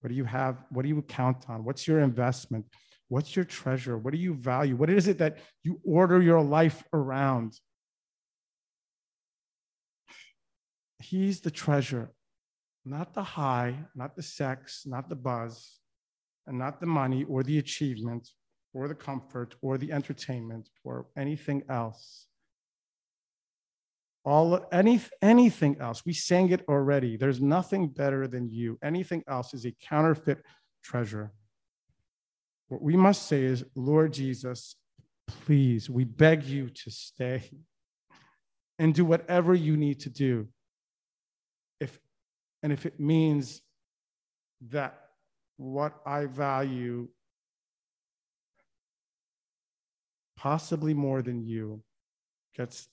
What 0.00 0.08
do 0.08 0.14
you 0.14 0.24
have? 0.24 0.58
What 0.70 0.82
do 0.82 0.88
you 0.88 1.02
count 1.02 1.46
on? 1.48 1.64
What's 1.64 1.86
your 1.88 2.00
investment? 2.00 2.66
What's 3.08 3.34
your 3.34 3.44
treasure? 3.44 3.98
What 3.98 4.12
do 4.12 4.18
you 4.18 4.34
value? 4.34 4.76
What 4.76 4.90
is 4.90 5.08
it 5.08 5.18
that 5.18 5.38
you 5.62 5.80
order 5.84 6.20
your 6.20 6.42
life 6.42 6.82
around? 6.92 7.58
He's 10.98 11.40
the 11.40 11.50
treasure, 11.50 12.12
not 12.84 13.14
the 13.14 13.22
high, 13.22 13.74
not 13.94 14.16
the 14.16 14.22
sex, 14.22 14.84
not 14.86 15.08
the 15.08 15.16
buzz, 15.16 15.78
and 16.46 16.58
not 16.58 16.80
the 16.80 16.86
money 16.86 17.24
or 17.24 17.42
the 17.42 17.58
achievement 17.58 18.28
or 18.74 18.86
the 18.86 18.94
comfort 18.94 19.54
or 19.62 19.76
the 19.76 19.92
entertainment 19.92 20.68
or 20.84 21.06
anything 21.16 21.62
else 21.68 22.26
all 24.24 24.66
any 24.72 25.00
anything 25.22 25.76
else. 25.80 26.04
We 26.04 26.12
sang 26.12 26.50
it 26.50 26.64
already. 26.68 27.16
There's 27.16 27.40
nothing 27.40 27.88
better 27.88 28.28
than 28.28 28.48
you. 28.50 28.78
Anything 28.82 29.22
else 29.28 29.54
is 29.54 29.64
a 29.64 29.72
counterfeit 29.72 30.42
treasure. 30.82 31.32
What 32.68 32.82
we 32.82 32.96
must 32.96 33.26
say 33.26 33.42
is, 33.42 33.64
Lord 33.74 34.12
Jesus, 34.12 34.76
please, 35.26 35.88
we 35.88 36.04
beg 36.04 36.44
you 36.44 36.68
to 36.68 36.90
stay 36.90 37.50
and 38.78 38.94
do 38.94 39.04
whatever 39.04 39.54
you 39.54 39.76
need 39.76 40.00
to 40.00 40.10
do. 40.10 40.48
If, 41.80 41.98
and 42.62 42.72
if 42.72 42.86
it 42.86 43.00
means 43.00 43.60
that 44.68 44.98
what 45.56 45.94
I 46.06 46.26
value 46.26 47.08
possibly 50.36 50.94
more 50.94 51.20
than 51.20 51.42
you 51.44 51.82
gets 52.56 52.88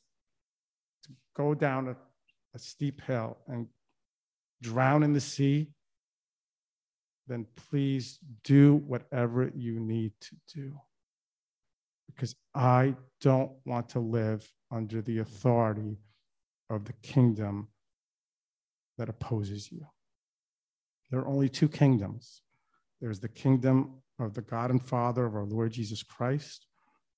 go 1.38 1.54
down 1.54 1.88
a, 1.90 1.96
a 2.56 2.60
steep 2.60 3.02
hill 3.02 3.38
and 3.48 3.68
drown 4.62 5.04
in 5.04 5.14
the 5.14 5.22
sea, 5.22 5.70
then 7.28 7.46
please 7.70 8.20
do 8.44 8.76
whatever 8.76 9.52
you 9.56 9.80
need 9.80 10.12
to 10.22 10.36
do. 10.54 10.74
Because 12.08 12.36
I 12.56 12.96
don't 13.22 13.52
want 13.66 13.90
to 13.90 14.00
live 14.00 14.52
under 14.72 15.02
the 15.02 15.20
authority 15.20 15.98
of 16.70 16.86
the 16.86 16.94
kingdom 17.04 17.68
that 18.98 19.10
opposes 19.10 19.72
you. 19.72 19.86
There 21.12 21.20
are 21.20 21.28
only 21.28 21.50
two 21.50 21.70
kingdoms 21.70 22.42
there's 23.02 23.20
the 23.20 23.30
kingdom 23.30 24.02
of 24.20 24.34
the 24.34 24.42
God 24.42 24.72
and 24.72 24.84
Father 24.84 25.26
of 25.26 25.36
our 25.36 25.46
Lord 25.46 25.72
Jesus 25.72 26.02
Christ, 26.02 26.66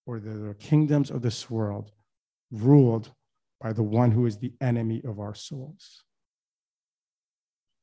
or 0.06 0.20
there 0.20 0.50
are 0.50 0.56
kingdoms 0.56 1.10
of 1.10 1.22
this 1.22 1.50
world 1.50 1.92
ruled 2.52 3.12
by 3.60 3.74
the 3.74 3.84
one 3.84 4.12
who 4.12 4.26
is 4.26 4.38
the 4.38 4.54
enemy 4.62 5.02
of 5.06 5.19
our 5.19 5.36
souls. 5.36 6.04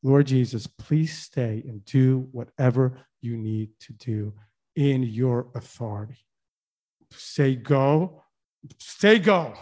Lord 0.02 0.26
Jesus, 0.26 0.66
please 0.66 1.16
stay 1.18 1.62
and 1.66 1.84
do 1.84 2.28
whatever 2.32 2.98
you 3.20 3.36
need 3.36 3.70
to 3.80 3.92
do 3.92 4.32
in 4.74 5.02
your 5.02 5.48
authority. 5.54 6.18
Say 7.10 7.56
go, 7.56 8.22
say 8.78 9.18
go. 9.18 9.54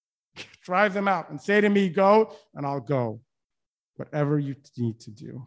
Drive 0.62 0.94
them 0.94 1.08
out 1.08 1.30
and 1.30 1.40
say 1.40 1.60
to 1.60 1.68
me, 1.68 1.88
go, 1.88 2.34
and 2.54 2.66
I'll 2.66 2.80
go. 2.80 3.20
Whatever 3.96 4.38
you 4.38 4.54
need 4.76 5.00
to 5.00 5.10
do. 5.10 5.46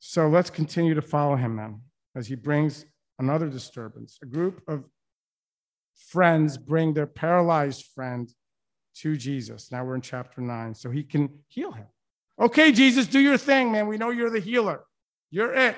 So 0.00 0.28
let's 0.28 0.50
continue 0.50 0.94
to 0.94 1.02
follow 1.02 1.36
him 1.36 1.56
then 1.56 1.80
as 2.14 2.26
he 2.26 2.34
brings 2.34 2.84
another 3.18 3.48
disturbance. 3.48 4.18
A 4.22 4.26
group 4.26 4.62
of 4.68 4.84
friends 6.08 6.58
bring 6.58 6.94
their 6.94 7.06
paralyzed 7.06 7.86
friend 7.94 8.32
to 8.96 9.16
Jesus. 9.16 9.70
Now 9.72 9.84
we're 9.84 9.94
in 9.94 10.00
chapter 10.00 10.40
nine, 10.40 10.74
so 10.74 10.90
he 10.90 11.02
can 11.02 11.28
heal 11.48 11.72
him. 11.72 11.86
Okay, 12.40 12.72
Jesus, 12.72 13.06
do 13.06 13.18
your 13.18 13.38
thing, 13.38 13.72
man. 13.72 13.88
We 13.88 13.96
know 13.96 14.10
you're 14.10 14.30
the 14.30 14.40
healer. 14.40 14.84
You're 15.30 15.54
it. 15.54 15.76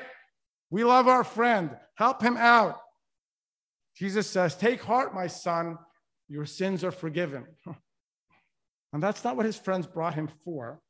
We 0.71 0.85
love 0.85 1.09
our 1.09 1.25
friend. 1.25 1.71
Help 1.95 2.23
him 2.23 2.37
out. 2.37 2.79
Jesus 3.97 4.29
says, 4.29 4.55
Take 4.55 4.83
heart, 4.83 5.15
my 5.15 5.27
son. 5.27 5.79
Your 6.29 6.47
sins 6.47 6.85
are 6.85 6.93
forgiven. 6.93 7.47
And 8.93 9.03
that's 9.03 9.23
not 9.23 9.37
what 9.37 9.47
his 9.47 9.59
friends 9.59 9.87
brought 9.87 10.15
him 10.15 10.29
for. 10.45 10.81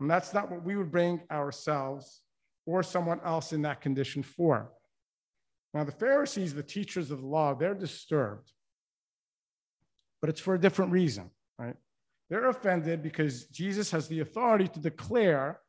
And 0.00 0.10
that's 0.10 0.34
not 0.34 0.50
what 0.50 0.64
we 0.64 0.76
would 0.76 0.90
bring 0.90 1.20
ourselves 1.30 2.22
or 2.66 2.82
someone 2.82 3.20
else 3.24 3.52
in 3.52 3.62
that 3.62 3.80
condition 3.80 4.22
for. 4.22 4.70
Now, 5.74 5.84
the 5.84 5.92
Pharisees, 5.92 6.54
the 6.54 6.62
teachers 6.62 7.10
of 7.10 7.20
the 7.20 7.26
law, 7.26 7.54
they're 7.54 7.74
disturbed 7.74 8.52
but 10.24 10.30
it's 10.30 10.40
for 10.40 10.54
a 10.54 10.58
different 10.58 10.90
reason, 10.90 11.30
right? 11.58 11.76
They're 12.30 12.48
offended 12.48 13.02
because 13.02 13.44
Jesus 13.48 13.90
has 13.90 14.08
the 14.08 14.20
authority 14.20 14.68
to 14.68 14.80
declare 14.80 15.60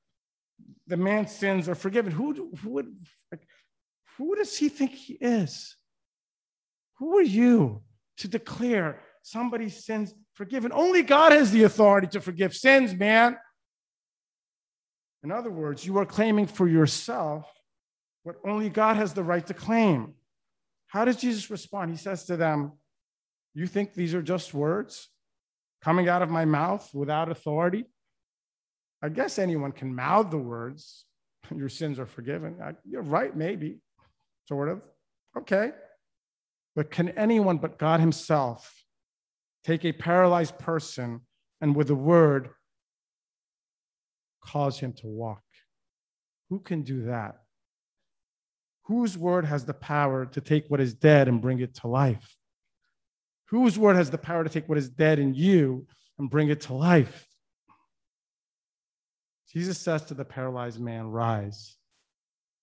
the 0.88 0.96
man's 0.96 1.34
sins 1.34 1.68
are 1.68 1.76
forgiven. 1.76 2.14
Who, 2.14 2.54
who, 2.64 2.70
would, 2.70 2.96
who 4.18 4.34
does 4.38 4.58
he 4.58 4.70
think 4.70 4.92
he 4.92 5.16
is? 5.16 5.76
Who 7.00 7.18
are 7.18 7.22
you 7.22 7.82
to 8.20 8.30
declare 8.30 9.02
somebody's 9.24 9.84
sins 9.84 10.14
forgiven? 10.36 10.72
Only 10.74 11.02
God 11.02 11.34
has 11.34 11.52
the 11.52 11.64
authority 11.64 12.08
to 12.08 12.22
forgive 12.22 12.56
sins, 12.56 12.96
man. 12.96 13.36
In 15.22 15.34
other 15.34 15.52
words, 15.52 15.86
you 15.86 15.98
are 15.98 16.06
claiming 16.06 16.48
for 16.48 16.70
yourself 16.70 17.46
what 18.26 18.38
only 18.44 18.70
God 18.70 18.98
has 18.98 19.14
the 19.14 19.24
right 19.24 19.46
to 19.46 19.54
claim. 19.54 20.16
How 20.88 21.06
does 21.06 21.18
Jesus 21.18 21.52
respond? 21.52 21.92
He 21.92 21.98
says 21.98 22.26
to 22.26 22.36
them, 22.36 22.72
you 23.54 23.68
think 23.68 23.94
these 23.94 24.16
are 24.16 24.22
just 24.24 24.52
words 24.52 25.10
coming 25.84 26.10
out 26.10 26.24
of 26.24 26.32
my 26.32 26.44
mouth 26.44 26.90
without 26.92 27.30
authority? 27.30 27.86
I 29.04 29.10
guess 29.10 29.38
anyone 29.38 29.72
can 29.72 29.94
mouth 29.94 30.32
the 30.32 30.40
words, 30.40 31.06
your 31.56 31.70
sins 31.70 32.00
are 32.00 32.08
forgiven. 32.08 32.58
You're 32.84 33.04
right, 33.04 33.36
maybe, 33.38 33.78
sort 34.48 34.70
of. 34.70 34.82
Okay. 35.38 35.70
But 36.76 36.90
can 36.90 37.10
anyone 37.10 37.60
but 37.60 37.78
God 37.78 38.00
Himself 38.00 38.74
take 39.64 39.86
a 39.86 39.92
paralyzed 39.92 40.58
person 40.58 41.22
and 41.62 41.76
with 41.76 41.92
a 41.92 41.96
word 41.96 42.50
cause 44.44 44.80
him 44.80 44.94
to 44.94 45.08
walk? 45.08 45.44
Who 46.50 46.60
can 46.60 46.82
do 46.82 47.04
that? 47.04 47.45
Whose 48.86 49.18
word 49.18 49.46
has 49.46 49.66
the 49.66 49.74
power 49.74 50.26
to 50.28 50.42
take 50.42 50.70
what 50.70 50.80
is 50.80 50.94
dead 50.94 51.28
and 51.28 51.42
bring 51.42 51.60
it 51.60 51.74
to 51.76 51.88
life? 51.88 52.38
Whose 53.50 53.80
word 53.80 53.96
has 53.96 54.12
the 54.12 54.18
power 54.18 54.44
to 54.44 54.50
take 54.50 54.70
what 54.70 54.78
is 54.78 54.90
dead 54.90 55.18
in 55.18 55.34
you 55.34 55.88
and 56.20 56.30
bring 56.30 56.50
it 56.50 56.62
to 56.62 56.74
life? 56.74 57.28
Jesus 59.52 59.80
says 59.80 60.04
to 60.06 60.14
the 60.14 60.26
paralyzed 60.26 60.80
man, 60.80 61.08
Rise. 61.08 61.78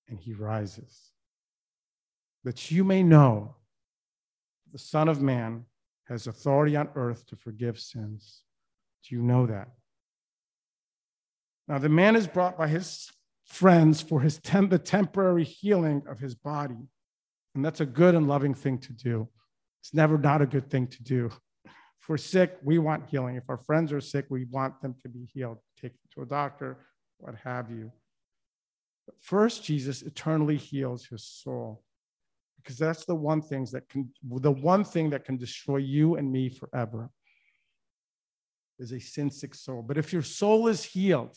And 0.08 0.18
he 0.20 0.34
rises. 0.34 1.10
That 2.44 2.70
you 2.70 2.84
may 2.84 3.02
know 3.02 3.56
the 4.72 4.78
Son 4.78 5.08
of 5.08 5.22
Man 5.22 5.64
has 6.08 6.26
authority 6.26 6.76
on 6.76 6.88
earth 6.94 7.26
to 7.28 7.36
forgive 7.36 7.78
sins. 7.78 8.42
Do 9.08 9.14
you 9.14 9.22
know 9.22 9.46
that? 9.46 9.68
Now, 11.66 11.78
the 11.78 11.88
man 11.88 12.16
is 12.16 12.26
brought 12.26 12.58
by 12.58 12.68
his 12.68 13.10
friends 13.52 14.00
for 14.00 14.20
his 14.20 14.38
tem- 14.38 14.70
the 14.70 14.78
temporary 14.78 15.44
healing 15.44 16.02
of 16.08 16.18
his 16.18 16.34
body. 16.34 16.88
And 17.54 17.62
that's 17.62 17.80
a 17.80 17.86
good 17.86 18.14
and 18.14 18.26
loving 18.26 18.54
thing 18.54 18.78
to 18.78 18.92
do. 18.94 19.28
It's 19.82 19.92
never 19.92 20.16
not 20.16 20.40
a 20.40 20.46
good 20.46 20.70
thing 20.70 20.86
to 20.86 21.02
do. 21.02 21.30
If 21.66 22.08
we're 22.08 22.16
sick, 22.16 22.56
we 22.64 22.78
want 22.78 23.10
healing. 23.10 23.36
If 23.36 23.44
our 23.48 23.58
friends 23.58 23.92
are 23.92 24.00
sick, 24.00 24.26
we 24.30 24.46
want 24.46 24.80
them 24.80 24.94
to 25.02 25.08
be 25.08 25.28
healed. 25.32 25.58
Take 25.80 25.92
them 25.92 26.08
to 26.14 26.22
a 26.22 26.26
doctor, 26.26 26.78
what 27.18 27.34
have 27.44 27.70
you. 27.70 27.92
But 29.06 29.16
first, 29.20 29.62
Jesus 29.64 30.00
eternally 30.02 30.56
heals 30.56 31.04
his 31.04 31.24
soul 31.24 31.84
because 32.56 32.78
that's 32.78 33.04
the 33.04 33.14
one 33.14 33.42
things 33.42 33.70
that 33.72 33.88
can 33.88 34.08
the 34.22 34.50
one 34.50 34.84
thing 34.84 35.10
that 35.10 35.24
can 35.24 35.36
destroy 35.36 35.78
you 35.78 36.16
and 36.16 36.30
me 36.30 36.48
forever 36.48 37.10
is 38.78 38.92
a 38.92 38.98
sin 38.98 39.30
sick 39.30 39.54
soul. 39.54 39.82
But 39.82 39.98
if 39.98 40.12
your 40.12 40.22
soul 40.22 40.68
is 40.68 40.82
healed, 40.82 41.36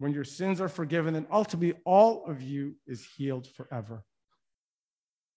when 0.00 0.14
your 0.14 0.24
sins 0.24 0.62
are 0.62 0.68
forgiven, 0.68 1.12
then 1.12 1.26
ultimately 1.30 1.78
all 1.84 2.24
of 2.26 2.40
you 2.40 2.74
is 2.86 3.06
healed 3.16 3.46
forever 3.46 4.02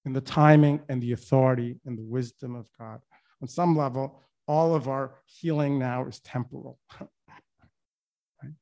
in 0.06 0.14
the 0.14 0.22
timing 0.22 0.80
and 0.88 1.04
the 1.04 1.12
authority 1.12 1.76
and 1.86 1.98
the 1.98 2.04
wisdom 2.04 2.56
of 2.56 2.70
God. 2.80 3.02
On 3.42 3.48
some 3.48 3.78
level, 3.78 4.22
all 4.48 4.74
of 4.74 4.88
our 4.88 5.16
healing 5.26 5.78
now 5.78 6.06
is 6.06 6.22
temporal. 6.22 6.80
right? 7.02 8.54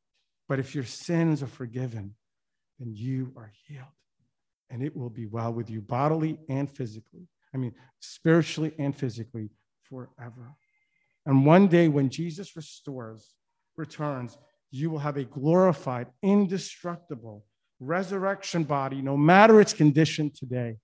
But 0.50 0.58
if 0.58 0.74
your 0.74 0.86
sins 0.86 1.44
are 1.44 1.48
forgiven, 1.48 2.16
then 2.80 2.96
you 2.96 3.32
are 3.38 3.52
healed 3.68 3.86
and 4.72 4.82
it 4.82 4.98
will 4.98 5.12
be 5.12 5.28
well 5.28 5.54
with 5.54 5.70
you 5.70 5.82
bodily 5.82 6.40
and 6.50 6.68
physically. 6.68 7.28
I 7.54 7.58
mean, 7.58 7.76
spiritually 8.00 8.74
and 8.80 8.96
physically 8.96 9.52
forever. 9.84 10.56
And 11.28 11.46
one 11.46 11.68
day 11.68 11.90
when 11.90 12.10
Jesus 12.10 12.56
restores, 12.56 13.36
returns, 13.78 14.36
you 14.72 14.90
will 14.90 15.00
have 15.00 15.18
a 15.18 15.24
glorified, 15.24 16.08
indestructible 16.24 17.46
resurrection 17.80 18.64
body, 18.64 19.02
no 19.02 19.18
matter 19.18 19.60
its 19.60 19.74
condition 19.74 20.32
today 20.34 20.78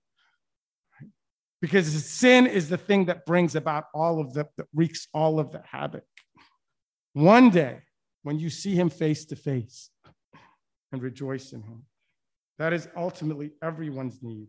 because 1.60 2.04
sin 2.04 2.46
is 2.46 2.68
the 2.68 2.76
thing 2.76 3.06
that 3.06 3.26
brings 3.26 3.54
about 3.54 3.84
all 3.92 4.20
of 4.20 4.32
the, 4.32 4.46
that 4.56 4.66
wreaks 4.74 5.08
all 5.12 5.40
of 5.40 5.50
the 5.50 5.62
havoc. 5.70 6.04
One 7.14 7.50
day, 7.50 7.80
when 8.22 8.38
you 8.38 8.50
see 8.50 8.74
him 8.74 8.90
face 8.90 9.24
to 9.26 9.36
face 9.36 9.90
and 10.92 11.02
rejoice 11.02 11.52
in 11.52 11.62
him, 11.62 11.84
that 12.58 12.72
is 12.72 12.88
ultimately 12.96 13.52
everyone's 13.62 14.22
need. 14.22 14.48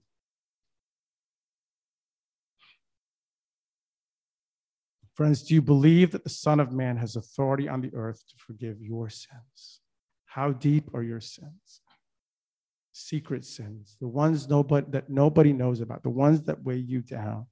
Friends, 5.19 5.43
do 5.43 5.53
you 5.53 5.61
believe 5.61 6.11
that 6.11 6.23
the 6.23 6.29
Son 6.29 6.61
of 6.61 6.71
Man 6.71 6.95
has 6.95 7.17
authority 7.17 7.67
on 7.67 7.81
the 7.81 7.93
earth 7.93 8.23
to 8.29 8.35
forgive 8.37 8.81
your 8.81 9.09
sins? 9.09 9.81
How 10.27 10.53
deep 10.53 10.93
are 10.93 11.03
your 11.03 11.19
sins? 11.19 11.81
secret 12.93 13.43
sins, 13.43 13.97
the 13.99 14.07
ones 14.07 14.47
nobody, 14.47 14.87
that 14.91 15.09
nobody 15.09 15.51
knows 15.51 15.81
about, 15.81 16.03
the 16.03 16.09
ones 16.09 16.43
that 16.43 16.63
weigh 16.63 16.77
you 16.77 17.01
down. 17.01 17.47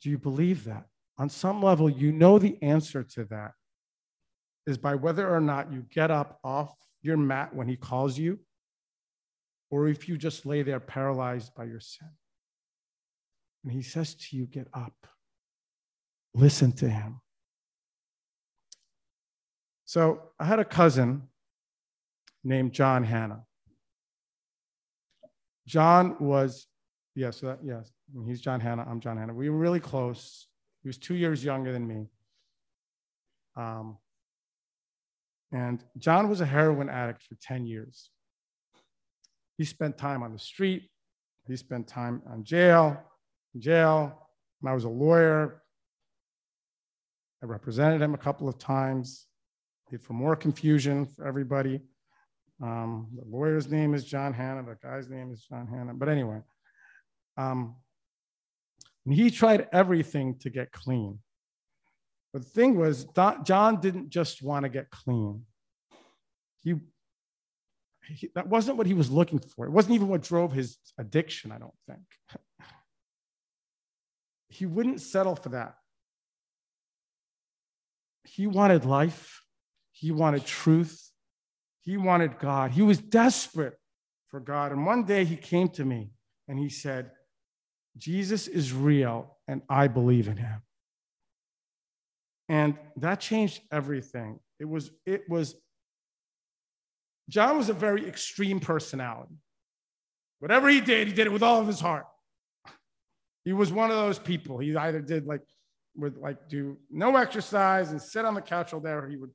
Do 0.00 0.08
you 0.08 0.16
believe 0.16 0.64
that? 0.64 0.86
On 1.18 1.28
some 1.28 1.62
level, 1.62 1.90
you 1.90 2.10
know 2.10 2.38
the 2.38 2.56
answer 2.62 3.02
to 3.02 3.24
that. 3.26 3.52
is 4.66 4.78
by 4.78 4.94
whether 4.94 5.28
or 5.28 5.40
not 5.40 5.70
you 5.70 5.84
get 5.92 6.10
up 6.10 6.40
off 6.42 6.74
your 7.02 7.18
mat 7.18 7.54
when 7.54 7.68
he 7.68 7.76
calls 7.76 8.16
you, 8.16 8.38
or 9.70 9.86
if 9.88 10.08
you 10.08 10.16
just 10.16 10.46
lay 10.46 10.62
there 10.62 10.80
paralyzed 10.80 11.54
by 11.54 11.64
your 11.64 11.80
sin. 11.80 12.08
And 13.62 13.72
he 13.72 13.82
says 13.82 14.14
to 14.14 14.36
you, 14.36 14.46
Get 14.46 14.68
up, 14.74 14.94
listen 16.34 16.72
to 16.72 16.88
him. 16.88 17.20
So 19.84 20.22
I 20.40 20.46
had 20.46 20.58
a 20.58 20.64
cousin 20.64 21.28
named 22.42 22.72
John 22.72 23.04
Hanna. 23.04 23.44
John 25.66 26.16
was, 26.18 26.66
yes, 27.14 27.40
that, 27.40 27.58
yes, 27.62 27.92
he's 28.26 28.40
John 28.40 28.60
Hanna. 28.60 28.86
I'm 28.88 29.00
John 29.00 29.16
Hanna. 29.16 29.34
We 29.34 29.48
were 29.50 29.58
really 29.58 29.80
close. 29.80 30.48
He 30.82 30.88
was 30.88 30.98
two 30.98 31.14
years 31.14 31.44
younger 31.44 31.72
than 31.72 31.86
me. 31.86 32.06
Um, 33.56 33.98
and 35.52 35.84
John 35.98 36.28
was 36.28 36.40
a 36.40 36.46
heroin 36.46 36.88
addict 36.88 37.22
for 37.22 37.36
10 37.42 37.66
years. 37.66 38.10
He 39.58 39.64
spent 39.64 39.98
time 39.98 40.22
on 40.22 40.32
the 40.32 40.38
street. 40.38 40.88
He 41.46 41.56
spent 41.56 41.86
time 41.86 42.22
on 42.30 42.44
jail, 42.44 42.98
jail. 43.58 44.28
I 44.64 44.72
was 44.72 44.84
a 44.84 44.88
lawyer. 44.88 45.62
I 47.42 47.46
represented 47.46 48.00
him 48.00 48.14
a 48.14 48.18
couple 48.18 48.48
of 48.48 48.58
times 48.58 49.26
for 50.00 50.12
more 50.12 50.36
confusion 50.36 51.06
for 51.06 51.26
everybody. 51.26 51.80
Um, 52.62 53.08
the 53.16 53.24
lawyer's 53.28 53.70
name 53.70 53.94
is 53.94 54.04
John 54.04 54.32
Hanna. 54.32 54.62
The 54.62 54.78
guy's 54.80 55.08
name 55.08 55.32
is 55.32 55.42
John 55.42 55.66
Hanna. 55.66 55.92
But 55.94 56.08
anyway, 56.08 56.40
um, 57.36 57.76
he 59.08 59.30
tried 59.30 59.68
everything 59.72 60.38
to 60.40 60.50
get 60.50 60.70
clean. 60.70 61.18
But 62.32 62.42
the 62.42 62.48
thing 62.48 62.78
was, 62.78 63.06
John 63.44 63.80
didn't 63.80 64.10
just 64.10 64.42
want 64.42 64.62
to 64.62 64.68
get 64.68 64.90
clean. 64.90 65.42
He, 66.62 66.76
he, 68.06 68.30
that 68.34 68.48
wasn't 68.48 68.78
what 68.78 68.86
he 68.86 68.94
was 68.94 69.10
looking 69.10 69.40
for. 69.40 69.66
It 69.66 69.72
wasn't 69.72 69.96
even 69.96 70.08
what 70.08 70.22
drove 70.22 70.52
his 70.52 70.78
addiction, 70.98 71.52
I 71.52 71.58
don't 71.58 71.74
think. 71.88 72.04
He 74.52 74.66
wouldn't 74.66 75.00
settle 75.00 75.34
for 75.34 75.50
that. 75.50 75.76
He 78.24 78.46
wanted 78.46 78.84
life, 78.84 79.42
he 79.92 80.10
wanted 80.10 80.44
truth, 80.44 81.10
he 81.80 81.96
wanted 81.96 82.38
God. 82.38 82.70
He 82.70 82.82
was 82.82 82.98
desperate 82.98 83.74
for 84.28 84.40
God. 84.40 84.72
And 84.72 84.86
one 84.86 85.04
day 85.04 85.24
he 85.24 85.36
came 85.36 85.68
to 85.70 85.84
me 85.84 86.10
and 86.48 86.58
he 86.58 86.68
said, 86.68 87.10
Jesus 87.96 88.46
is 88.46 88.72
real 88.72 89.36
and 89.48 89.62
I 89.68 89.88
believe 89.88 90.28
in 90.28 90.36
him. 90.36 90.62
And 92.48 92.76
that 92.96 93.20
changed 93.20 93.60
everything. 93.70 94.38
It 94.60 94.68
was, 94.68 94.90
it 95.06 95.28
was, 95.28 95.54
John 97.28 97.56
was 97.56 97.68
a 97.68 97.74
very 97.74 98.06
extreme 98.06 98.60
personality. 98.60 99.36
Whatever 100.38 100.68
he 100.68 100.80
did, 100.80 101.08
he 101.08 101.14
did 101.14 101.26
it 101.26 101.32
with 101.32 101.42
all 101.42 101.60
of 101.60 101.66
his 101.66 101.80
heart. 101.80 102.06
He 103.44 103.52
was 103.52 103.72
one 103.72 103.90
of 103.90 103.96
those 103.96 104.18
people. 104.18 104.58
He 104.58 104.76
either 104.76 105.00
did 105.00 105.26
like, 105.26 105.42
would 105.96 106.16
like 106.16 106.48
do 106.48 106.78
no 106.90 107.16
exercise 107.16 107.90
and 107.90 108.00
sit 108.00 108.24
on 108.24 108.34
the 108.34 108.40
couch 108.40 108.72
all 108.72 108.80
day, 108.80 108.90
or 108.90 109.06
he 109.08 109.16
would 109.16 109.30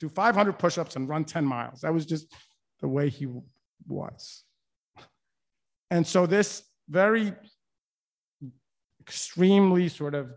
do 0.00 0.08
500 0.08 0.58
push-ups 0.58 0.96
and 0.96 1.08
run 1.08 1.24
10 1.24 1.44
miles. 1.44 1.82
That 1.82 1.94
was 1.94 2.04
just 2.06 2.34
the 2.80 2.88
way 2.88 3.08
he 3.08 3.28
was. 3.86 4.44
And 5.90 6.06
so 6.06 6.26
this 6.26 6.62
very 6.88 7.32
extremely 9.00 9.88
sort 9.88 10.14
of 10.14 10.32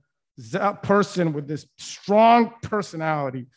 uh, 0.60 0.74
person 0.74 1.34
with 1.34 1.48
this 1.48 1.68
strong 1.78 2.54
personality 2.62 3.48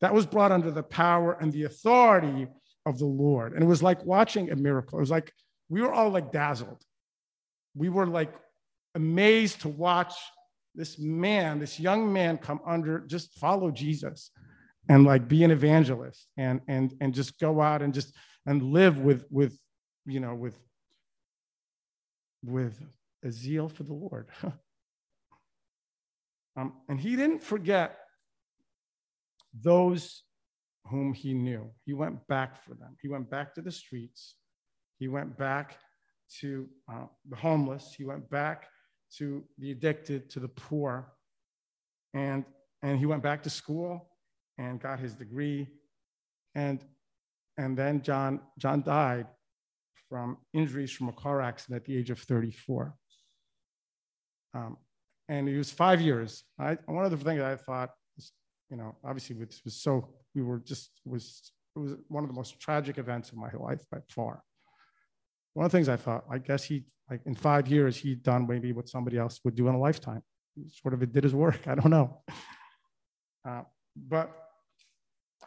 that 0.00 0.12
was 0.12 0.26
brought 0.26 0.52
under 0.52 0.70
the 0.70 0.82
power 0.82 1.36
and 1.40 1.52
the 1.52 1.64
authority 1.64 2.46
of 2.86 2.98
the 2.98 3.06
Lord. 3.06 3.54
And 3.54 3.62
it 3.62 3.66
was 3.66 3.82
like 3.82 4.04
watching 4.04 4.50
a 4.50 4.56
miracle. 4.56 4.98
It 4.98 5.02
was 5.02 5.10
like 5.10 5.32
we 5.68 5.82
were 5.82 5.92
all 5.92 6.10
like 6.10 6.32
dazzled. 6.32 6.82
We 7.74 7.88
were 7.88 8.06
like 8.06 8.32
amazed 8.94 9.62
to 9.62 9.68
watch 9.68 10.14
this 10.74 10.98
man, 10.98 11.58
this 11.58 11.80
young 11.80 12.12
man 12.12 12.38
come 12.38 12.60
under, 12.66 13.00
just 13.00 13.34
follow 13.38 13.70
Jesus 13.70 14.30
and 14.88 15.04
like 15.04 15.28
be 15.28 15.44
an 15.44 15.50
evangelist 15.50 16.26
and 16.36 16.60
and 16.68 16.94
and 17.00 17.14
just 17.14 17.38
go 17.38 17.60
out 17.60 17.82
and 17.82 17.92
just 17.92 18.14
and 18.46 18.62
live 18.62 19.00
with 19.00 19.26
with 19.30 19.58
you 20.06 20.20
know 20.20 20.34
with 20.34 20.58
with 22.44 22.80
a 23.24 23.30
zeal 23.30 23.68
for 23.68 23.82
the 23.82 23.94
Lord. 23.94 24.28
Um, 26.56 26.72
and 26.88 26.98
he 26.98 27.14
didn't 27.14 27.44
forget 27.44 27.98
those 29.62 30.24
whom 30.86 31.14
he 31.14 31.32
knew. 31.32 31.70
He 31.84 31.92
went 31.92 32.26
back 32.26 32.60
for 32.64 32.74
them. 32.74 32.96
He 33.00 33.06
went 33.06 33.30
back 33.30 33.54
to 33.54 33.62
the 33.62 33.70
streets. 33.70 34.34
He 34.98 35.06
went 35.06 35.38
back 35.38 35.78
to 36.40 36.68
uh, 36.92 37.06
the 37.28 37.36
homeless. 37.36 37.94
He 37.96 38.02
went 38.02 38.28
back 38.28 38.66
to 39.16 39.44
the 39.58 39.70
addicted, 39.70 40.30
to 40.30 40.40
the 40.40 40.48
poor. 40.48 41.12
And, 42.14 42.44
and 42.82 42.98
he 42.98 43.06
went 43.06 43.22
back 43.22 43.42
to 43.44 43.50
school 43.50 44.08
and 44.58 44.80
got 44.80 45.00
his 45.00 45.14
degree. 45.14 45.68
And, 46.54 46.80
and 47.56 47.76
then 47.76 48.02
John, 48.02 48.40
John 48.58 48.82
died 48.82 49.26
from 50.08 50.38
injuries 50.52 50.90
from 50.90 51.08
a 51.08 51.12
car 51.12 51.40
accident 51.40 51.82
at 51.82 51.84
the 51.84 51.96
age 51.96 52.10
of 52.10 52.18
34. 52.18 52.94
Um, 54.54 54.76
and 55.28 55.48
it 55.48 55.58
was 55.58 55.70
five 55.70 56.00
years. 56.00 56.44
I, 56.58 56.78
one 56.86 57.04
of 57.04 57.10
the 57.10 57.18
things 57.18 57.40
I 57.42 57.56
thought, 57.56 57.90
was, 58.16 58.32
you 58.70 58.76
know, 58.76 58.96
obviously 59.04 59.36
this 59.36 59.60
was 59.64 59.80
so, 59.80 60.08
we 60.34 60.42
were 60.42 60.58
just, 60.58 60.90
was, 61.04 61.52
it 61.76 61.78
was 61.78 61.94
one 62.08 62.24
of 62.24 62.30
the 62.30 62.34
most 62.34 62.58
tragic 62.58 62.98
events 62.98 63.30
of 63.30 63.36
my 63.36 63.50
life 63.52 63.80
by 63.90 63.98
far. 64.08 64.42
One 65.54 65.66
of 65.66 65.72
the 65.72 65.78
things 65.78 65.88
I 65.88 65.96
thought, 65.96 66.24
I 66.30 66.38
guess 66.38 66.64
he, 66.64 66.84
like 67.10 67.20
in 67.26 67.34
five 67.34 67.68
years, 67.68 67.96
he'd 67.96 68.22
done 68.22 68.46
maybe 68.46 68.72
what 68.72 68.88
somebody 68.88 69.18
else 69.18 69.40
would 69.44 69.54
do 69.54 69.68
in 69.68 69.74
a 69.74 69.78
lifetime. 69.78 70.22
Sort 70.68 70.94
of 70.94 71.02
it 71.02 71.12
did 71.12 71.24
his 71.24 71.34
work. 71.34 71.60
I 71.66 71.74
don't 71.74 71.90
know. 71.90 72.22
Uh, 73.48 73.62
but 73.96 74.30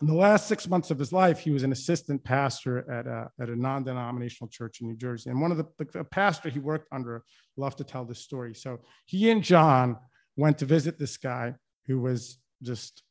in 0.01 0.07
the 0.07 0.15
last 0.15 0.47
six 0.47 0.67
months 0.67 0.89
of 0.89 0.97
his 0.97 1.13
life, 1.13 1.39
he 1.39 1.51
was 1.51 1.63
an 1.63 1.71
assistant 1.71 2.23
pastor 2.23 2.89
at 2.91 3.05
a, 3.05 3.29
at 3.39 3.49
a 3.49 3.55
non 3.55 3.83
denominational 3.83 4.49
church 4.49 4.81
in 4.81 4.87
New 4.87 4.97
Jersey. 4.97 5.29
And 5.29 5.39
one 5.39 5.51
of 5.51 5.57
the, 5.57 5.67
the, 5.77 5.85
the 5.99 6.03
pastor 6.03 6.49
he 6.49 6.59
worked 6.59 6.87
under 6.91 7.23
loved 7.55 7.77
to 7.77 7.83
tell 7.83 8.03
this 8.03 8.19
story. 8.19 8.55
So 8.55 8.79
he 9.05 9.29
and 9.29 9.43
John 9.43 9.97
went 10.35 10.57
to 10.59 10.65
visit 10.65 10.97
this 10.97 11.17
guy 11.17 11.53
who 11.85 11.99
was 11.99 12.37
just, 12.63 13.03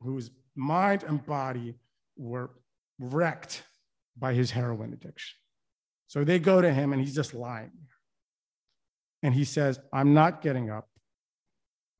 whose 0.00 0.30
mind 0.56 1.02
and 1.02 1.24
body 1.24 1.74
were 2.16 2.50
wrecked 2.98 3.64
by 4.16 4.32
his 4.32 4.50
heroin 4.50 4.92
addiction. 4.92 5.38
So 6.12 6.24
they 6.24 6.38
go 6.38 6.60
to 6.60 6.70
him 6.70 6.92
and 6.92 7.00
he's 7.00 7.14
just 7.14 7.32
lying. 7.32 7.72
And 9.22 9.32
he 9.32 9.44
says, 9.44 9.80
I'm 9.94 10.12
not 10.12 10.42
getting 10.42 10.68
up. 10.68 10.90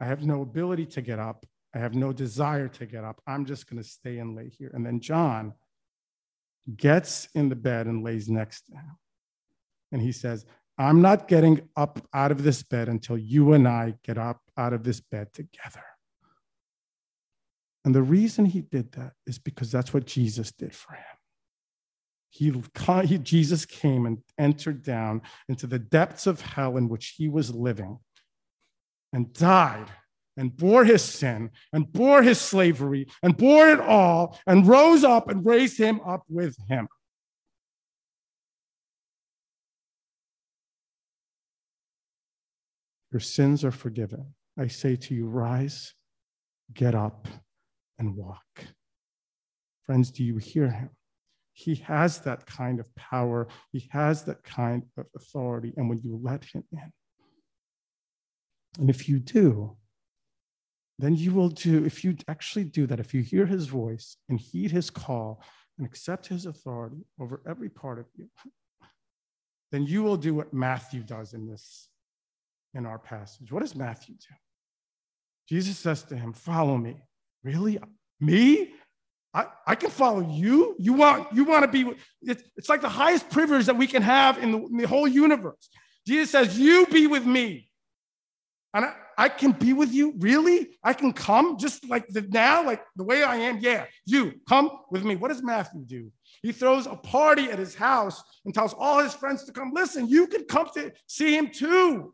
I 0.00 0.04
have 0.04 0.22
no 0.22 0.42
ability 0.42 0.84
to 0.84 1.00
get 1.00 1.18
up. 1.18 1.46
I 1.74 1.78
have 1.78 1.94
no 1.94 2.12
desire 2.12 2.68
to 2.68 2.84
get 2.84 3.04
up. 3.04 3.22
I'm 3.26 3.46
just 3.46 3.70
going 3.70 3.82
to 3.82 3.88
stay 3.88 4.18
and 4.18 4.36
lay 4.36 4.50
here. 4.50 4.70
And 4.74 4.84
then 4.84 5.00
John 5.00 5.54
gets 6.76 7.26
in 7.34 7.48
the 7.48 7.56
bed 7.56 7.86
and 7.86 8.04
lays 8.04 8.28
next 8.28 8.66
to 8.66 8.72
him. 8.72 8.98
And 9.92 10.02
he 10.02 10.12
says, 10.12 10.44
I'm 10.76 11.00
not 11.00 11.26
getting 11.26 11.66
up 11.74 12.06
out 12.12 12.32
of 12.32 12.42
this 12.42 12.62
bed 12.62 12.90
until 12.90 13.16
you 13.16 13.54
and 13.54 13.66
I 13.66 13.94
get 14.04 14.18
up 14.18 14.42
out 14.58 14.74
of 14.74 14.84
this 14.84 15.00
bed 15.00 15.32
together. 15.32 15.84
And 17.86 17.94
the 17.94 18.02
reason 18.02 18.44
he 18.44 18.60
did 18.60 18.92
that 18.92 19.14
is 19.26 19.38
because 19.38 19.72
that's 19.72 19.94
what 19.94 20.04
Jesus 20.04 20.52
did 20.52 20.74
for 20.74 20.92
him. 20.92 21.11
He, 22.35 22.51
he, 23.05 23.18
Jesus 23.18 23.66
came 23.66 24.07
and 24.07 24.18
entered 24.39 24.83
down 24.83 25.20
into 25.51 25.66
the 25.66 25.78
depths 25.78 26.26
of 26.26 26.41
hell 26.41 26.78
in 26.78 26.89
which 26.89 27.14
he 27.18 27.28
was 27.28 27.55
living 27.55 27.99
and 29.12 29.35
died 29.35 29.89
and 30.39 30.57
bore 30.57 30.87
his 30.87 31.03
sin 31.03 31.51
and 31.74 31.93
bore 31.93 32.22
his 32.22 32.41
slavery 32.41 33.07
and 33.22 33.37
bore 33.37 33.68
it 33.68 33.80
all 33.80 34.39
and 34.47 34.66
rose 34.66 35.05
up 35.05 35.28
and 35.28 35.45
raised 35.45 35.76
him 35.76 36.01
up 36.07 36.22
with 36.26 36.57
him. 36.70 36.89
Your 43.11 43.20
sins 43.20 43.62
are 43.62 43.70
forgiven. 43.70 44.33
I 44.59 44.68
say 44.68 44.97
to 44.97 45.14
you, 45.14 45.26
rise, 45.26 45.93
get 46.72 46.95
up, 46.95 47.28
and 47.99 48.16
walk. 48.16 48.64
Friends, 49.85 50.11
do 50.11 50.24
you 50.24 50.39
hear 50.39 50.70
him? 50.70 50.89
He 51.62 51.76
has 51.76 52.20
that 52.20 52.44
kind 52.46 52.80
of 52.80 52.94
power, 52.96 53.46
he 53.70 53.88
has 53.92 54.24
that 54.24 54.42
kind 54.42 54.82
of 54.96 55.06
authority. 55.14 55.72
And 55.76 55.88
when 55.88 56.00
you 56.02 56.18
let 56.20 56.44
him 56.44 56.64
in, 56.72 56.92
and 58.78 58.90
if 58.90 59.08
you 59.08 59.18
do, 59.18 59.76
then 60.98 61.14
you 61.14 61.32
will 61.32 61.48
do, 61.48 61.84
if 61.84 62.04
you 62.04 62.16
actually 62.28 62.64
do 62.64 62.86
that, 62.86 63.00
if 63.00 63.12
you 63.14 63.22
hear 63.22 63.46
his 63.46 63.66
voice 63.66 64.16
and 64.28 64.40
heed 64.40 64.70
his 64.70 64.90
call 64.90 65.42
and 65.78 65.86
accept 65.86 66.26
his 66.26 66.46
authority 66.46 67.04
over 67.20 67.42
every 67.46 67.68
part 67.68 67.98
of 67.98 68.06
you, 68.14 68.28
then 69.70 69.84
you 69.84 70.02
will 70.02 70.16
do 70.16 70.34
what 70.34 70.52
Matthew 70.52 71.02
does 71.02 71.32
in 71.32 71.46
this, 71.46 71.88
in 72.74 72.86
our 72.86 72.98
passage. 72.98 73.50
What 73.50 73.60
does 73.60 73.74
Matthew 73.74 74.14
do? 74.14 74.34
Jesus 75.48 75.78
says 75.78 76.02
to 76.04 76.16
him, 76.16 76.32
Follow 76.32 76.76
me. 76.76 77.02
Really? 77.42 77.78
Me? 78.20 78.74
I, 79.35 79.47
I 79.66 79.74
can 79.74 79.91
follow 79.91 80.20
you. 80.20 80.76
You 80.78 80.93
want 80.93 81.33
you 81.33 81.45
want 81.45 81.64
to 81.64 81.68
be. 81.68 81.95
It's, 82.22 82.43
it's 82.57 82.68
like 82.68 82.83
the 82.83 82.89
highest 82.89 83.30
privilege 83.30 83.66
that 83.66 83.76
we 83.76 83.87
can 83.87 84.03
have 84.03 84.39
in 84.39 84.53
the, 84.53 84.59
in 84.59 84.76
the 84.76 84.87
whole 84.87 85.09
universe. 85.09 85.68
Jesus 86.07 86.30
says, 86.30 86.59
"You 86.59 86.87
be 86.87 87.07
with 87.07 87.24
me," 87.24 87.70
and 88.74 88.85
I, 88.85 88.95
I 89.16 89.28
can 89.30 89.53
be 89.53 89.72
with 89.72 89.93
you. 89.93 90.14
Really, 90.18 90.76
I 90.85 90.93
can 90.93 91.12
come 91.12 91.57
just 91.57 91.89
like 91.89 92.07
the, 92.09 92.22
now, 92.22 92.64
like 92.64 92.83
the 92.97 93.05
way 93.05 93.22
I 93.22 93.37
am. 93.37 93.59
Yeah, 93.61 93.87
you 94.05 94.35
come 94.49 94.70
with 94.91 95.05
me. 95.05 95.16
What 95.16 95.28
does 95.28 95.43
Matthew 95.43 95.83
do? 95.85 96.12
He 96.43 96.53
throws 96.53 96.87
a 96.87 96.97
party 96.97 97.51
at 97.51 97.59
his 97.59 97.74
house 97.74 98.22
and 98.45 98.53
tells 98.53 98.74
all 98.74 98.99
his 98.99 99.14
friends 99.14 99.45
to 99.45 99.53
come. 99.53 99.72
Listen, 99.72 100.09
you 100.09 100.26
can 100.26 100.45
come 100.45 100.68
to 100.74 100.93
see 101.07 101.37
him 101.37 101.49
too. 101.49 102.12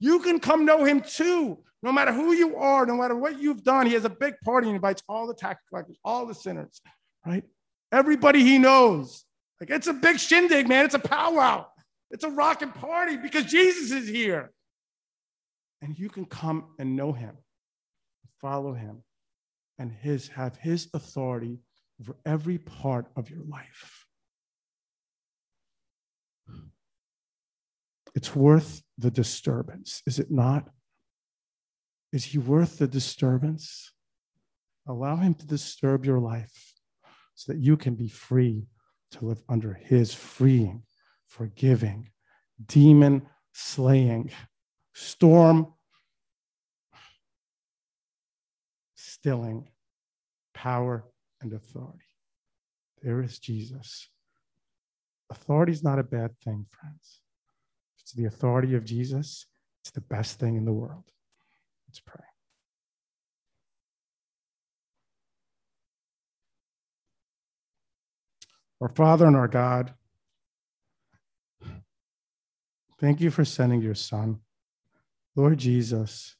You 0.00 0.20
can 0.20 0.40
come 0.40 0.64
know 0.64 0.84
him 0.84 1.02
too. 1.02 1.58
No 1.82 1.92
matter 1.92 2.12
who 2.12 2.32
you 2.32 2.56
are, 2.56 2.86
no 2.86 2.96
matter 2.96 3.14
what 3.14 3.40
you've 3.40 3.62
done, 3.62 3.86
he 3.86 3.92
has 3.92 4.04
a 4.04 4.10
big 4.10 4.34
party 4.44 4.66
and 4.66 4.76
invites 4.76 5.02
all 5.08 5.26
the 5.26 5.34
tax 5.34 5.62
collectors, 5.68 5.96
all 6.04 6.26
the 6.26 6.34
sinners, 6.34 6.80
right? 7.24 7.44
Everybody 7.92 8.42
he 8.42 8.58
knows. 8.58 9.24
Like 9.60 9.70
it's 9.70 9.86
a 9.86 9.92
big 9.92 10.18
shindig, 10.18 10.68
man. 10.68 10.84
It's 10.84 10.94
a 10.94 10.98
powwow. 10.98 11.66
It's 12.10 12.24
a 12.24 12.30
rocking 12.30 12.72
party 12.72 13.16
because 13.16 13.44
Jesus 13.44 13.92
is 13.92 14.08
here. 14.08 14.50
And 15.82 15.96
you 15.96 16.08
can 16.08 16.24
come 16.24 16.74
and 16.78 16.96
know 16.96 17.12
him, 17.12 17.36
follow 18.40 18.74
him, 18.74 19.04
and 19.78 19.92
his 19.92 20.28
have 20.28 20.56
his 20.56 20.88
authority 20.92 21.60
over 22.00 22.16
every 22.26 22.58
part 22.58 23.06
of 23.16 23.30
your 23.30 23.44
life. 23.48 24.06
It's 28.14 28.34
worth 28.34 28.82
the 28.96 29.10
disturbance, 29.10 30.02
is 30.06 30.18
it 30.18 30.30
not? 30.30 30.68
Is 32.12 32.24
he 32.24 32.38
worth 32.38 32.78
the 32.78 32.88
disturbance? 32.88 33.92
Allow 34.86 35.16
him 35.16 35.34
to 35.34 35.46
disturb 35.46 36.04
your 36.04 36.18
life 36.18 36.72
so 37.34 37.52
that 37.52 37.60
you 37.60 37.76
can 37.76 37.94
be 37.94 38.08
free 38.08 38.66
to 39.12 39.26
live 39.26 39.42
under 39.48 39.74
his 39.74 40.14
freeing, 40.14 40.82
forgiving, 41.26 42.10
demon 42.66 43.22
slaying, 43.52 44.30
storm 44.94 45.72
stilling 48.94 49.68
power 50.54 51.04
and 51.40 51.52
authority. 51.52 52.04
There 53.02 53.22
is 53.22 53.38
Jesus. 53.38 54.08
Authority 55.30 55.72
is 55.72 55.82
not 55.82 55.98
a 55.98 56.04
bad 56.04 56.32
thing, 56.44 56.66
friends. 56.70 57.20
It's 58.00 58.12
the 58.12 58.24
authority 58.24 58.74
of 58.74 58.84
Jesus. 58.84 59.46
It's 59.82 59.90
the 59.90 60.00
best 60.00 60.38
thing 60.38 60.56
in 60.56 60.64
the 60.64 60.72
world. 60.72 61.04
Let's 61.88 62.00
pray. 62.00 62.24
Our 68.80 68.90
Father 68.90 69.26
and 69.26 69.34
our 69.34 69.48
God, 69.48 69.94
thank 73.00 73.20
you 73.20 73.30
for 73.30 73.44
sending 73.44 73.80
your 73.80 73.94
Son. 73.94 74.40
Lord 75.34 75.58
Jesus, 75.58 76.36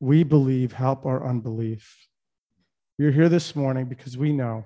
we 0.00 0.24
believe, 0.24 0.72
help 0.72 1.04
our 1.04 1.24
unbelief. 1.24 2.08
We 2.98 3.06
are 3.06 3.12
here 3.12 3.28
this 3.28 3.54
morning 3.54 3.86
because 3.86 4.16
we 4.16 4.32
know. 4.32 4.64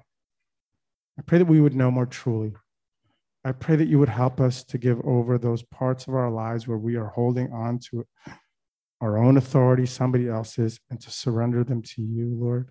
I 1.18 1.22
pray 1.22 1.38
that 1.38 1.46
we 1.46 1.60
would 1.60 1.74
know 1.74 1.90
more 1.90 2.06
truly. 2.06 2.54
I 3.46 3.52
pray 3.52 3.76
that 3.76 3.86
you 3.86 4.00
would 4.00 4.08
help 4.08 4.40
us 4.40 4.64
to 4.64 4.76
give 4.76 5.00
over 5.04 5.38
those 5.38 5.62
parts 5.62 6.08
of 6.08 6.16
our 6.16 6.32
lives 6.32 6.66
where 6.66 6.78
we 6.78 6.96
are 6.96 7.06
holding 7.06 7.52
on 7.52 7.78
to 7.90 8.04
our 9.00 9.18
own 9.18 9.36
authority, 9.36 9.86
somebody 9.86 10.28
else's, 10.28 10.80
and 10.90 11.00
to 11.00 11.12
surrender 11.12 11.62
them 11.62 11.80
to 11.80 12.02
you, 12.02 12.34
Lord. 12.34 12.70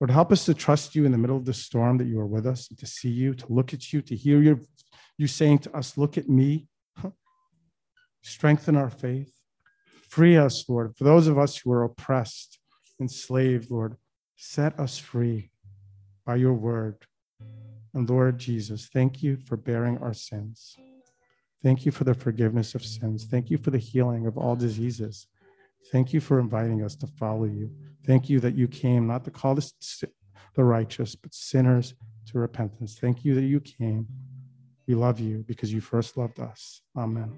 Lord, 0.00 0.10
help 0.10 0.32
us 0.32 0.44
to 0.46 0.54
trust 0.54 0.96
you 0.96 1.04
in 1.04 1.12
the 1.12 1.18
middle 1.18 1.36
of 1.36 1.44
the 1.44 1.54
storm 1.54 1.96
that 1.98 2.08
you 2.08 2.18
are 2.18 2.26
with 2.26 2.44
us, 2.44 2.66
to 2.76 2.86
see 2.86 3.08
you, 3.08 3.34
to 3.34 3.46
look 3.48 3.72
at 3.72 3.92
you, 3.92 4.02
to 4.02 4.16
hear 4.16 4.42
your, 4.42 4.58
you 5.16 5.28
saying 5.28 5.60
to 5.60 5.76
us, 5.76 5.96
Look 5.96 6.18
at 6.18 6.28
me. 6.28 6.66
Strengthen 8.22 8.74
our 8.74 8.90
faith. 8.90 9.32
Free 10.08 10.36
us, 10.36 10.68
Lord. 10.68 10.96
For 10.96 11.04
those 11.04 11.28
of 11.28 11.38
us 11.38 11.56
who 11.56 11.70
are 11.70 11.84
oppressed, 11.84 12.58
enslaved, 13.00 13.70
Lord, 13.70 13.96
set 14.34 14.80
us 14.80 14.98
free 14.98 15.52
by 16.26 16.34
your 16.34 16.54
word. 16.54 17.06
And 17.96 18.10
Lord 18.10 18.36
Jesus, 18.36 18.90
thank 18.92 19.22
you 19.22 19.38
for 19.38 19.56
bearing 19.56 19.96
our 19.98 20.12
sins. 20.12 20.76
Thank 21.62 21.86
you 21.86 21.90
for 21.90 22.04
the 22.04 22.12
forgiveness 22.12 22.74
of 22.74 22.84
sins. 22.84 23.24
Thank 23.24 23.50
you 23.50 23.56
for 23.56 23.70
the 23.70 23.78
healing 23.78 24.26
of 24.26 24.36
all 24.36 24.54
diseases. 24.54 25.26
Thank 25.90 26.12
you 26.12 26.20
for 26.20 26.38
inviting 26.38 26.84
us 26.84 26.94
to 26.96 27.06
follow 27.06 27.44
you. 27.44 27.70
Thank 28.06 28.28
you 28.28 28.38
that 28.40 28.54
you 28.54 28.68
came 28.68 29.06
not 29.06 29.24
to 29.24 29.30
call 29.30 29.54
the, 29.54 29.72
the 30.54 30.62
righteous, 30.62 31.14
but 31.14 31.32
sinners 31.32 31.94
to 32.26 32.38
repentance. 32.38 32.98
Thank 32.98 33.24
you 33.24 33.34
that 33.34 33.44
you 33.44 33.60
came. 33.60 34.06
We 34.86 34.94
love 34.94 35.18
you 35.18 35.42
because 35.48 35.72
you 35.72 35.80
first 35.80 36.18
loved 36.18 36.38
us. 36.38 36.82
Amen. 36.98 37.32